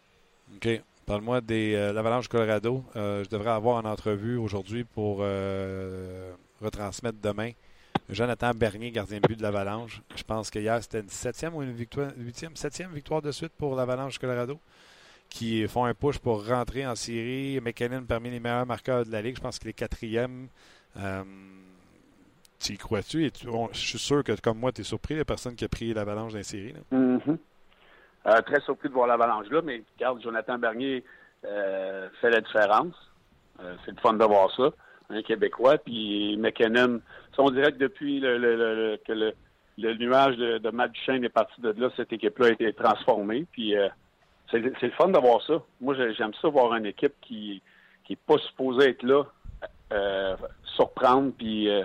[0.55, 0.81] OK.
[1.05, 2.83] Parle-moi des euh, l'Avalanche Colorado.
[2.95, 7.51] Euh, je devrais avoir une entrevue aujourd'hui pour euh, retransmettre demain.
[8.09, 10.01] Jonathan Bernier, gardien de but de l'Avalanche.
[10.15, 13.75] Je pense qu'hier, c'était une septième ou une victoire, huitième, septième victoire de suite pour
[13.75, 14.59] l'Avalanche Colorado,
[15.29, 17.59] qui font un push pour rentrer en série.
[17.61, 19.37] McKinnon parmi les meilleurs marqueurs de la Ligue.
[19.37, 20.49] Je pense qu'il est quatrième.
[20.97, 21.23] Euh,
[22.59, 23.31] tu y crois-tu?
[23.71, 26.33] Je suis sûr que, comme moi, tu es surpris, la personne qui a pris l'Avalanche
[26.33, 26.73] dans les séries.
[26.73, 26.97] là.
[26.97, 27.37] Mhm.
[28.27, 31.03] Euh, très surpris de voir l'avalanche là, mais regarde, Jonathan Bernier
[31.45, 32.93] euh, fait la différence.
[33.59, 34.69] Euh, c'est le fun de voir ça.
[35.09, 37.01] Un Québécois, puis McKinnon.
[37.37, 39.33] On dirait que depuis le, le- le- que le,
[39.77, 43.45] le nuage de, de Matt est parti de là, cette équipe-là a été transformée.
[43.51, 43.89] Puis euh,
[44.51, 45.61] c'est le fun de voir ça.
[45.81, 47.61] Moi, j'ai- j'aime ça voir une équipe qui
[48.03, 49.23] qui est pas supposée être là,
[49.93, 50.35] euh,
[50.75, 51.83] surprendre, puis euh,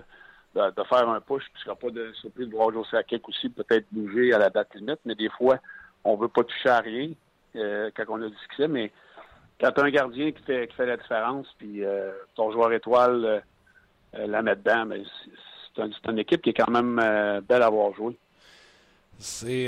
[0.55, 1.45] de, de faire un push.
[1.53, 4.51] Puis je serais pas de, surpris de voir José Akek aussi peut-être bouger à la
[4.51, 5.59] date limite, mais des fois,
[6.07, 7.11] on veut pas toucher à rien
[7.57, 8.91] euh, quand on a du succès, mais
[9.61, 12.73] quand tu as un gardien qui fait, qui fait la différence, puis euh, ton joueur
[12.73, 15.31] étoile euh, la met dedans, mais c'est
[15.75, 16.97] c'est un- c'est une équipe qui est quand même
[17.47, 18.17] belle à avoir joué.
[19.19, 19.67] C'est.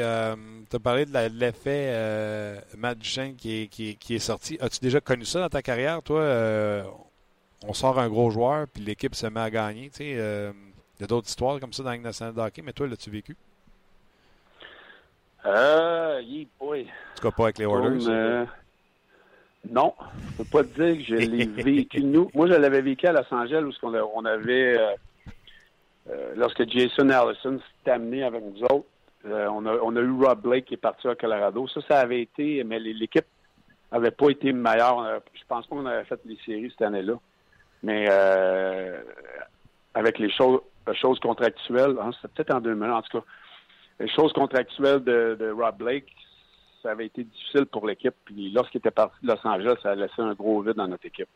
[0.70, 4.58] tu as parlé de l'effet euh, Matt Duchesne qui est, qui, qui est sorti.
[4.60, 6.22] As-tu déjà connu ça dans ta carrière, toi?
[7.66, 9.90] On sort un gros joueur, puis l'équipe se met à gagner.
[10.00, 10.16] Il
[11.00, 13.36] y a d'autres histoires comme ça dans la nationale de hockey, mais toi, l'as-tu vécu?
[15.46, 16.82] Euh, yeah, boy.
[16.82, 16.84] En
[17.16, 18.08] tout cas, pas avec les Oilers.
[18.08, 18.44] Euh,
[19.70, 19.94] non,
[20.32, 22.02] je peux pas te dire que je l'ai vécu.
[22.02, 24.90] Nous, moi, je l'avais vécu à Los Angeles où on avait euh,
[26.10, 28.86] euh, lorsque Jason Allison s'est amené avec nous autres,
[29.24, 31.66] on, a, on a eu Rob Blake qui est parti à Colorado.
[31.68, 33.26] Ça, ça avait été, mais l'équipe
[33.90, 35.00] avait pas été meilleure.
[35.00, 37.14] A- je pense pas qu'on avait fait les séries cette année-là.
[37.82, 39.00] Mais euh,
[39.94, 43.24] avec les choses, les choses contractuelles, hein, c'était peut-être en 2000 en tout cas,
[44.00, 46.06] les choses contractuelles de, Rob Blake,
[46.82, 48.14] ça avait été difficile pour l'équipe.
[48.24, 51.06] Puis lorsqu'il était parti de Los Angeles, ça a laissé un gros vide dans notre
[51.06, 51.28] équipe.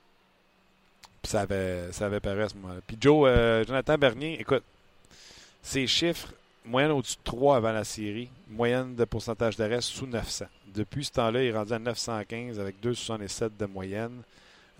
[1.23, 2.81] Puis ça avait, paru à ce moment-là.
[2.87, 4.65] Puis Joe, euh, Jonathan Bernier, écoute,
[5.63, 6.33] ses chiffres,
[6.65, 10.47] moyenne au-dessus de 3 avant la série, moyenne de pourcentage d'arrêt sous 900.
[10.75, 14.23] Depuis ce temps-là, il est rendu à 915 avec 2,67 de moyenne.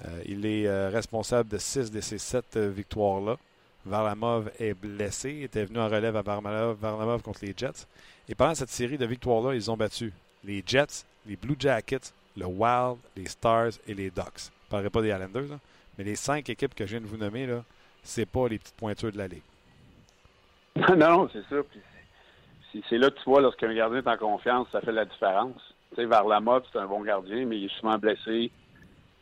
[0.05, 3.37] Euh, il est euh, responsable de 6 de ces 7 euh, victoires-là.
[3.85, 7.87] Varlamov est blessé, il était venu en relève à Varlamov, contre les Jets.
[8.29, 10.13] Et pendant cette série de victoires-là, ils ont battu
[10.45, 14.25] les Jets, les Blue Jackets, le Wild, les Stars et les Ducks.
[14.37, 15.59] Je ne parlerai pas des Islanders,
[15.99, 17.65] mais les cinq équipes que je viens de vous nommer, là,
[18.03, 19.43] c'est pas les petites pointures de la Ligue.
[20.97, 21.57] non, c'est ça.
[22.89, 25.61] C'est là que tu vois, lorsqu'un gardien est en confiance, ça fait la différence.
[25.91, 28.51] Tu sais, Varlamov, c'est un bon gardien, mais il est souvent blessé.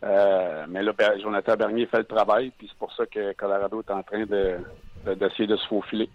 [0.03, 3.91] Euh, mais là, Jonathan Bernier fait le travail, puis c'est pour ça que Colorado est
[3.91, 4.59] en train de
[5.05, 6.09] de- d'essayer de, se faufiler.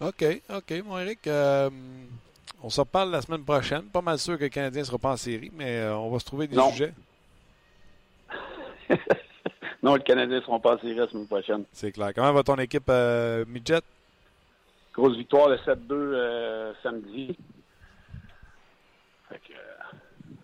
[0.00, 0.24] OK,
[0.54, 1.26] OK, mon Eric.
[1.26, 1.68] euh,
[2.62, 3.82] on s'en reparle la semaine prochaine.
[3.84, 6.18] Pas mal sûr que le Canadien ne sera pas en série, mais euh, on va
[6.20, 6.70] se trouver des Non.
[6.70, 6.92] sujets.
[9.82, 11.64] non, les Canadiens ne seront pas en série la semaine prochaine.
[11.72, 12.12] C'est clair.
[12.14, 13.80] Comment va ton équipe euh, Midget?
[14.94, 17.36] Grosse victoire le 7-2 euh, samedi.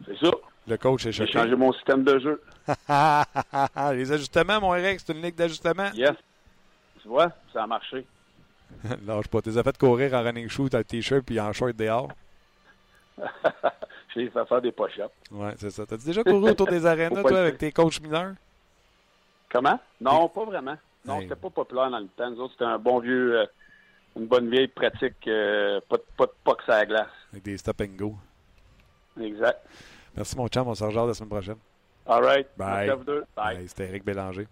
[0.07, 0.31] C'est ça.
[0.69, 1.39] Le coach est J'ai choqué.
[1.39, 2.43] changé mon système de jeu.
[3.95, 5.91] Les ajustements, mon Eric, c'est une ligue d'ajustement.
[5.95, 6.15] Yes.
[7.03, 8.07] Tu vois, ça a marché.
[9.07, 9.41] Lâche pas.
[9.41, 12.11] Tu les as fait courir en running shoot, en t-shirt puis en short dehors.
[14.15, 15.11] J'ai fait faire des push-ups.
[15.31, 15.87] Ouais, c'est ça.
[15.87, 18.35] T'as-tu déjà couru autour des arénas, toi, avec tes coachs mineurs?
[19.51, 19.79] Comment?
[20.01, 20.77] Non, pas vraiment.
[21.05, 21.23] Non, Hey.
[21.23, 22.31] c'était pas populaire dans le temps.
[22.31, 23.47] Nous autres, c'était un bon vieux, euh,
[24.17, 27.09] une bonne vieille pratique, euh, pas, de- pas de sur la glace.
[27.33, 28.15] Avec des stop and go.
[29.21, 29.61] Exact.
[30.17, 30.67] Merci, mon chum.
[30.69, 31.57] On se rejoint la semaine prochaine.
[32.07, 32.47] All right.
[32.57, 32.69] Bye.
[32.69, 33.25] Merci à vous deux.
[33.37, 33.69] Bye.
[33.69, 34.49] C'était Eric Bélanger.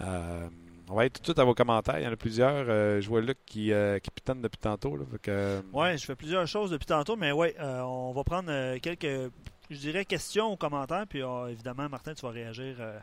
[0.00, 0.48] Euh,
[0.88, 1.98] on va aller tout de suite à vos commentaires.
[1.98, 2.66] Il y en a plusieurs.
[2.68, 4.96] Euh, je vois Luc qui, euh, qui pitonne depuis tantôt.
[5.22, 8.76] Que, euh, Ouais, je fais plusieurs choses depuis tantôt, mais ouais, euh, on va prendre
[8.78, 9.32] quelques,
[9.70, 12.98] je dirais, questions ou commentaires, puis évidemment, Martin, tu vas réagir euh,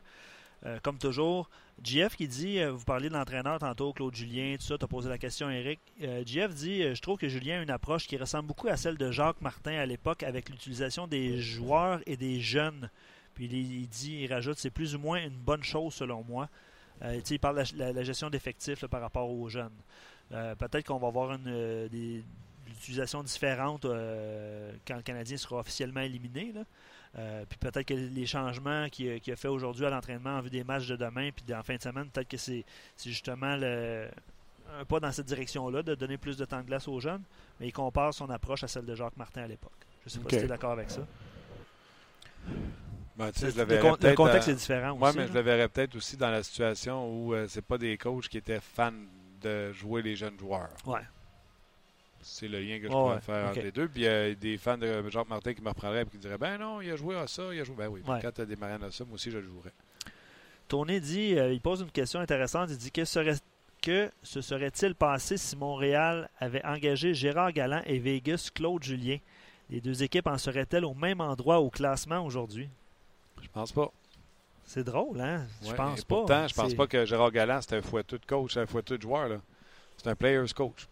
[0.65, 1.49] euh, comme toujours.
[1.81, 4.87] JF qui dit, euh, vous parliez de l'entraîneur tantôt, Claude Julien, tout ça, tu as
[4.87, 5.79] posé la question, Eric.
[6.01, 8.77] Euh, JF dit, euh, je trouve que Julien a une approche qui ressemble beaucoup à
[8.77, 12.89] celle de Jacques Martin à l'époque avec l'utilisation des joueurs et des jeunes.
[13.33, 16.47] Puis il, dit, il rajoute, c'est plus ou moins une bonne chose selon moi.
[17.01, 19.73] Euh, il parle de la, gestion d'effectifs par rapport aux jeunes.
[20.29, 22.23] Peut-être qu'on va avoir une, des,
[22.67, 26.53] l'utilisation différente quand le Canadien sera officiellement éliminé.
[27.17, 30.63] Euh, puis peut-être que les changements qu'il a, fait aujourd'hui à l'entraînement en vue des
[30.63, 32.65] matchs de demain puis en fin de semaine, peut-être que c'est
[33.05, 34.07] justement le-
[34.79, 37.21] un pas dans cette direction-là, de donner plus de temps de glace aux jeunes,
[37.59, 39.71] mais il compare son approche à celle de Jacques Martin à l'époque.
[40.03, 41.01] Je ne sais pas si tu es d'accord avec ça.
[43.15, 45.17] ben, tu sais, je le, le verrais con- le peut-être, contexte est différent Ouais, aussi.
[45.17, 45.29] mais là.
[45.29, 48.37] je le verrais peut-être aussi dans la situation où euh, c'est pas des coachs qui
[48.39, 48.91] étaient fans
[49.41, 50.69] de jouer les jeunes joueurs.
[50.87, 51.01] Ouais.
[52.23, 53.87] C'est le lien que je pourrais ouais, faire entre les deux.
[53.87, 56.37] Puis il y a des fans de Jacques Martin qui me reprendraient et qui diraient
[56.37, 57.75] Ben non, il a joué à ça, il a joué.
[57.77, 58.19] Ben oui, Ouais.
[58.21, 59.71] quand tu as démarré à ça, moi aussi je le jouerais.
[60.67, 62.69] Tony dit, euh, il pose une question intéressante.
[62.71, 63.35] Il dit que serait
[63.81, 69.17] que se serait-il passé si Montréal avait engagé Gérard Galland et Vegas Claude Julien?
[69.69, 72.69] Les deux équipes en seraient-elles au même endroit au classement aujourd'hui?
[73.41, 73.91] Je pense pas.
[74.65, 75.45] C'est drôle, hein?
[75.61, 76.15] Je Ouais, pense pas.
[76.15, 79.01] Pourtant, je pense pas que Gérard Galland, c'est un fouetteux de coach, un fouetteux de
[79.01, 79.27] joueur.
[79.27, 79.41] là.
[79.97, 80.87] C'est un player's coach.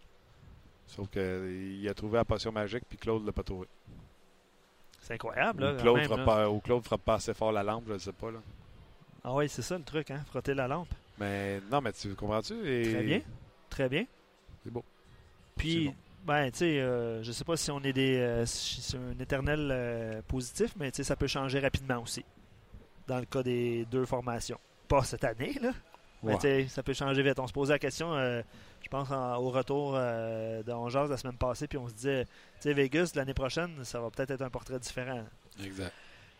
[0.95, 3.67] Sauf qu'il a trouvé la potion magique, puis Claude l'a pas trouvé.
[5.01, 5.71] C'est incroyable, Ou là.
[5.73, 6.25] quand Claude, même, là.
[6.25, 8.29] pas, ou Claude fera pas assez fort la lampe, je ne sais pas.
[8.31, 8.39] Là.
[9.23, 10.89] Ah oui, c'est ça le truc, hein Frotter la lampe.
[11.17, 12.53] Mais non, mais tu comprends-tu?
[12.69, 13.21] Et- Très bien.
[13.69, 14.05] Très bien.
[14.63, 14.83] C'est beau.
[15.55, 15.95] Puis, bon.
[16.25, 19.69] ben, tu sais, euh, je sais pas si on est des, euh, si un éternel
[19.71, 22.25] euh, positif, mais tu sais, ça peut changer rapidement aussi.
[23.07, 24.59] Dans le cas des deux formations.
[24.87, 25.71] Pas cette année, là.
[26.23, 27.39] Mais tu sais, ça peut changer vite.
[27.39, 28.41] On se posait la question, euh,
[28.83, 31.93] je pense, en- au retour euh, de On Jase la semaine passée, puis on se
[31.93, 35.23] disait, tu sais, Vegas, l'année prochaine, ça va peut-être être un portrait différent.
[35.63, 35.93] Exact.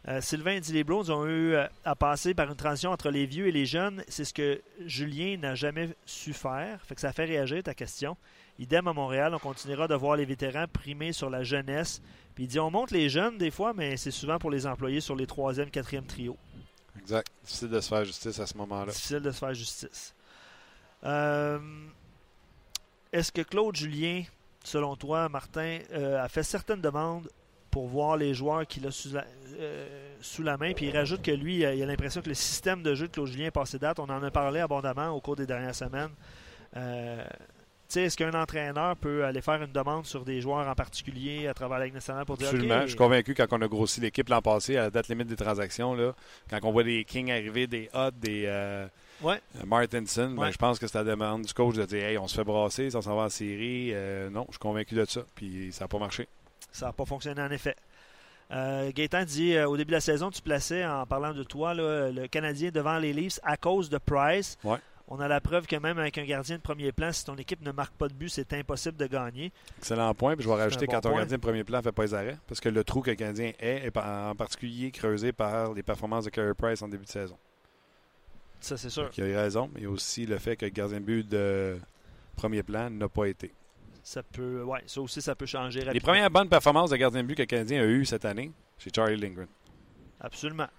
[0.07, 3.27] Euh, Sylvain dit les Browns ont eu euh, à passer par une transition entre les
[3.27, 4.03] vieux et les jeunes.
[4.07, 6.81] C'est ce que Julien n'a jamais su faire.
[6.87, 8.17] Fait que ça fait réagir ta question.
[8.57, 12.01] Idem à Montréal, on continuera de voir les vétérans primer sur la jeunesse.
[12.33, 15.01] Puis il dit on monte les jeunes des fois, mais c'est souvent pour les employer
[15.01, 16.35] sur les troisième, quatrième trio.
[16.99, 17.27] Exact.
[17.45, 18.91] Difficile de se faire justice à ce moment-là.
[18.91, 20.15] Difficile de se faire justice.
[21.03, 21.59] Euh,
[23.13, 24.23] Est-ce que Claude Julien,
[24.63, 27.29] selon toi, Martin, euh, a fait certaines demandes
[27.69, 29.25] pour voir les joueurs qu'il a sous la,
[29.59, 30.73] euh, main?
[30.73, 33.07] Puis il rajoute que lui, il a il a l'impression que le système de jeu
[33.07, 33.99] de Claude Julien est passé date.
[33.99, 36.11] On en a parlé abondamment au cours des dernières semaines.
[36.77, 37.25] Euh,
[37.99, 41.77] est-ce qu'un entraîneur peut aller faire une demande sur des joueurs en particulier à travers
[41.79, 42.81] la Ligue nationale pour dire Absolument.
[42.81, 45.35] Je suis convaincu quand on a grossi l'équipe l'an passé à la date limite des
[45.35, 46.13] transactions, là,
[46.49, 48.87] quand on voit des Kings arriver, des Hot, des euh,
[49.21, 49.39] Ouais.
[49.57, 50.51] euh, Martinson, ben, Ouais.
[50.51, 52.95] je pense que c'est la demande du coach de dire Hey, on se fait brasser,
[52.95, 53.91] on s'en va en série.
[53.93, 55.21] Euh, non, je suis convaincu de ça.
[55.35, 56.27] Puis ça n'a pas marché.
[56.71, 57.75] Ça n'a pas fonctionné en effet.
[58.51, 61.73] Euh, Gaétan dit euh, au début de la saison, tu plaçais, en parlant de toi,
[61.73, 64.57] là, le Canadien devant les Leafs à cause de Price.
[64.63, 64.77] Ouais.
[65.13, 67.61] On a la preuve que même avec un gardien de premier plan, si ton équipe
[67.63, 69.51] ne marque pas de but, c'est impossible de gagner.
[69.77, 70.37] Excellent point.
[70.37, 71.17] Puis je vais rajouter bon quand ton point.
[71.19, 72.37] gardien de premier plan ne fait pas les arrêts.
[72.47, 76.23] Parce que le trou que le Canadien est est en particulier creusé par les performances
[76.23, 77.37] de Carey Price en début de saison.
[78.61, 79.03] Ça, c'est sûr.
[79.03, 81.77] Donc, il a raison, mais aussi le fait que le gardien de but de
[82.37, 83.53] premier plan n'a pas été.
[84.03, 85.93] Ça peut, ouais, ça aussi, ça peut changer rapidement.
[85.93, 88.53] Les premières bonnes performances de gardien de but que le Canadien a eues cette année,
[88.77, 89.47] c'est Charlie Lindgren.
[90.21, 90.69] Absolument.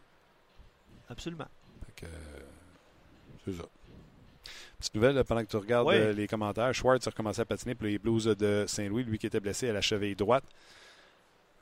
[1.11, 1.49] Absolument.
[1.85, 2.41] Fait que, euh,
[3.45, 3.65] c'est ça.
[4.83, 5.95] Petite nouvelle, pendant que tu regardes Oui.
[5.95, 9.27] euh, les commentaires, Schwartz a recommencé à patiner pour les Blues de Saint-Louis, lui qui
[9.29, 10.43] était blessé à la cheville droite.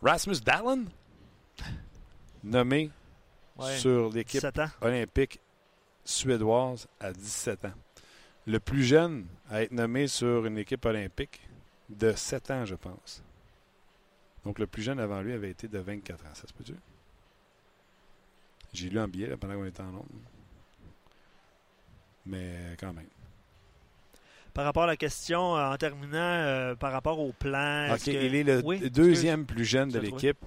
[0.02, 0.84] Rasmus Dallin,
[2.42, 2.90] nommé
[3.58, 3.76] Ouais.
[3.76, 4.68] sur l'équipe 17 ans.
[4.80, 5.38] olympique
[6.02, 7.74] suédoise à 17 ans.
[8.46, 11.42] Le plus jeune à être nommé sur une équipe olympique
[11.90, 13.22] de 7 ans, je pense.
[14.46, 16.30] Donc le plus jeune avant lui avait été de 24 ans.
[16.34, 16.74] Ça se peut-tu?
[18.72, 20.06] J'ai lu en billet là, pendant qu'on était en nombre.
[22.26, 23.06] Mais quand même.
[24.52, 27.86] Par rapport à la question, euh, en terminant, euh, par rapport au plan.
[27.88, 30.38] OK, est-ce que- il est le Oui, deuxième plus jeune de l'équipe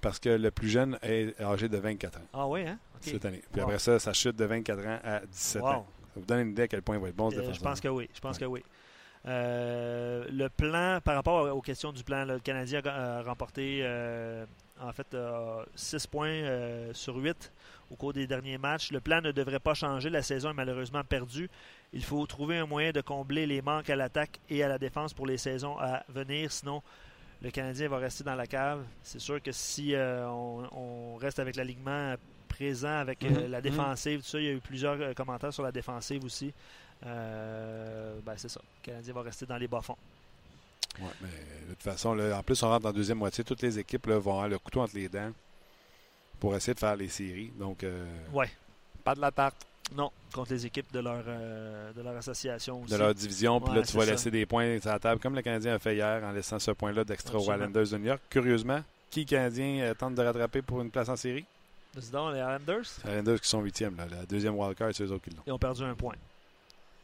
[0.00, 2.78] parce que le plus jeune est âgé de 24 ans Ah oui, hein?
[3.00, 3.42] Cette année.
[3.52, 3.68] Puis Wow.
[3.68, 5.68] après ça, ça chute de 24 ans à 17 Wow.
[5.68, 5.86] ans.
[6.14, 7.60] Ça vous donne une idée à quel point il va être bon ce Euh, je
[7.60, 8.08] pense que oui.
[8.12, 8.40] Je pense Ouais.
[8.40, 8.62] que oui.
[9.26, 14.44] Euh, le plan, par rapport aux questions du plan, là, le Canadien a, remporté euh,
[14.80, 15.16] en fait
[15.74, 17.52] 6 points euh, sur 8
[17.90, 18.90] au cours des derniers matchs.
[18.90, 20.10] Le plan ne devrait pas changer.
[20.10, 21.48] La saison est malheureusement perdue.
[21.92, 25.14] Il faut trouver un moyen de combler les manques à l'attaque et à la défense
[25.14, 26.50] pour les saisons à venir.
[26.52, 26.82] Sinon,
[27.42, 28.84] le Canadien va rester dans la cave.
[29.02, 32.16] C'est sûr que si euh, on, on reste avec l'alignement
[32.56, 33.62] présent, avec euh, Mhm, la mhm.
[33.62, 36.52] défensive, tout ça, il y a eu plusieurs euh, commentaires sur la défensive aussi.
[37.04, 38.60] Euh, ben, c'est ça.
[38.62, 39.96] Le Canadien va rester dans les bas-fonds.
[40.98, 41.28] Ouais, mais
[41.68, 43.44] de toute façon, là, en plus, on rentre dans la deuxième moitié.
[43.44, 45.30] Toutes les équipes là, vont avoir le couteau entre les dents
[46.40, 47.52] pour essayer de faire les séries.
[47.58, 48.50] Donc, euh, Ouais.
[49.04, 49.56] pas de la tarte
[49.94, 52.92] Non, contre les équipes de leur, euh, de leur association aussi.
[52.92, 53.60] de leur division.
[53.60, 54.10] Puis Ouais, là, tu vas ça.
[54.12, 56.72] laisser des points sur la table, comme le Canadien a fait hier en laissant ce
[56.72, 57.42] point-là d'extra aux.
[57.42, 58.20] Islanders de New York.
[58.30, 61.44] Curieusement, qui Canadien euh, tente de rattraper pour une place en série?
[61.96, 63.96] Dis donc, les Islanders, les Islanders qui sont huitièmes.
[63.96, 64.06] Là.
[64.10, 65.42] La deuxième wildcard, c'est eux autres qui l'ont.
[65.46, 66.14] ils ont perdu un point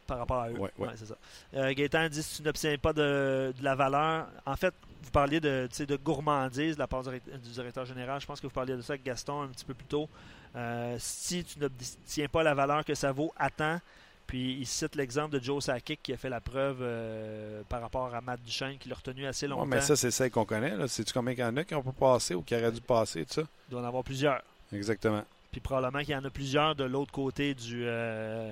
[0.05, 0.57] par rapport à eux.
[0.59, 0.89] Ouais, ouais.
[0.97, 1.15] c'est ça.
[1.55, 4.27] Euh, Gaétan dit si tu n'obtiens pas de, de la valeur.
[4.45, 4.73] En fait,
[5.03, 5.67] vous parliez de,
[6.03, 8.19] gourmandise de la part du, direct- du directeur général.
[8.21, 10.09] Je pense que vous parliez de ça avec Gaston un petit peu plus tôt.
[10.55, 13.79] Euh, si tu n'obtiens pas la valeur que ça vaut, attends.
[14.25, 18.13] Puis il cite l'exemple de Joe Sakic qui a fait la preuve euh, par rapport
[18.15, 19.63] à Matt Duchesne qui l'a retenu assez longtemps.
[19.63, 20.87] Ouais, mais ça, c'est celle qu'on connaît.
[20.87, 23.25] Sais-tu combien il y en a qui n'ont pas passé ou qui auraient dû passer,
[23.25, 23.41] tout ça?
[23.67, 24.41] Il doit en avoir plusieurs.
[24.71, 25.23] Exactement.
[25.51, 28.49] Puis probablement qu'il y en a plusieurs de l'autre côté du, euh,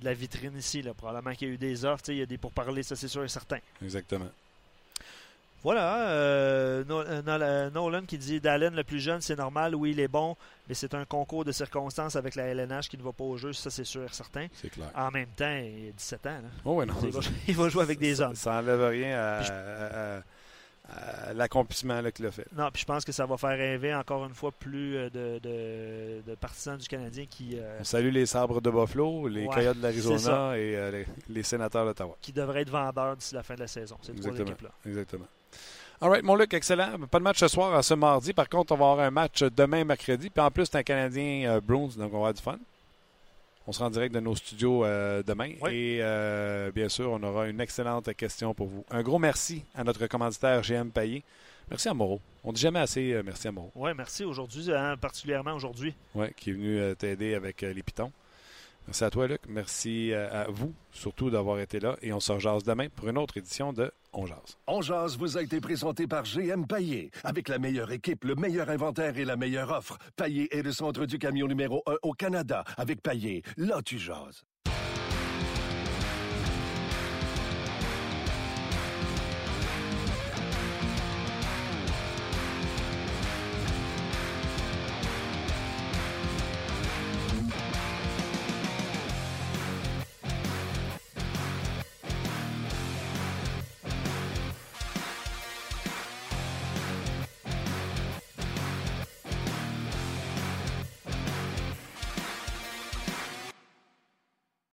[0.00, 0.82] de la vitrine ici.
[0.82, 0.92] Là.
[0.92, 2.02] Probablement qu'il y a eu des offres.
[2.02, 3.58] tu sais, Il y a des pourparlers, ça c'est sûr et certain.
[3.82, 4.28] Exactement.
[5.62, 6.08] Voilà.
[6.10, 9.74] euh, euh, euh, Nolan qui dit Dallin, le plus jeune, c'est normal.
[9.74, 10.36] Oui, il est bon.
[10.68, 13.52] Mais c'est un concours de circonstances avec la LNH qui ne va pas au jeu.
[13.52, 14.46] Ça c'est sûr et certain.
[14.54, 14.90] C'est clair.
[14.94, 16.30] En même temps, il a 17 ans.
[16.30, 16.48] là.
[16.64, 16.94] Oh, ouais, non.
[17.02, 18.34] Il, va, il va jouer avec des hommes.
[18.36, 20.22] Ça n'enlève rien à, Puis je- à- à-
[20.88, 22.46] à l'accomplissement qu'il a fait.
[22.56, 26.22] Non, puis je pense que ça va faire rêver encore une fois plus de, de-
[26.24, 29.78] de partisans du Canadien qui, euh, On salue les sabres de Buffalo, les Ouais, Coyotes
[29.78, 32.16] de l'Arizona et euh, les, les sénateurs d'Ottawa.
[32.20, 33.96] qui devraient être vendeurs d'ici la fin de la saison.
[34.00, 34.70] Ces trois équipes-là.
[34.86, 35.26] Exactement.
[36.00, 36.98] All right, mon Luc, excellent.
[37.10, 38.34] Pas de match ce soir, ce mardi.
[38.34, 40.28] Par contre, on va avoir un match demain, mercredi.
[40.28, 42.58] Puis en plus, c'est un Canadien euh, Bruins, donc on va avoir du fun.
[43.68, 45.52] On sera en direct de nos studios euh, demain.
[45.60, 45.70] Oui.
[45.72, 48.84] Et euh, bien sûr, on aura une excellente question pour vous.
[48.90, 51.24] Un gros merci à notre commanditaire GM Payet.
[51.68, 52.20] Merci à Moreau.
[52.44, 53.72] On ne dit jamais assez euh, merci à Moreau.
[53.74, 55.94] Oui, merci aujourd'hui, hein, particulièrement aujourd'hui.
[56.14, 58.12] Ouais, qui est venu t'aider avec les pitons.
[58.86, 59.40] Merci à toi, Luc.
[59.48, 61.96] Merci euh, à vous, surtout d'avoir été là.
[62.02, 64.56] Et on se rejase demain pour une autre édition de On Jase.
[64.66, 67.10] On jase vous a été présenté par GM Paillé.
[67.24, 69.98] Avec la meilleure équipe, le meilleur inventaire et la meilleure offre.
[70.16, 72.64] Paillé est le centre du camion numéro 1 au Canada.
[72.76, 74.44] Avec Paillé, là tu jases.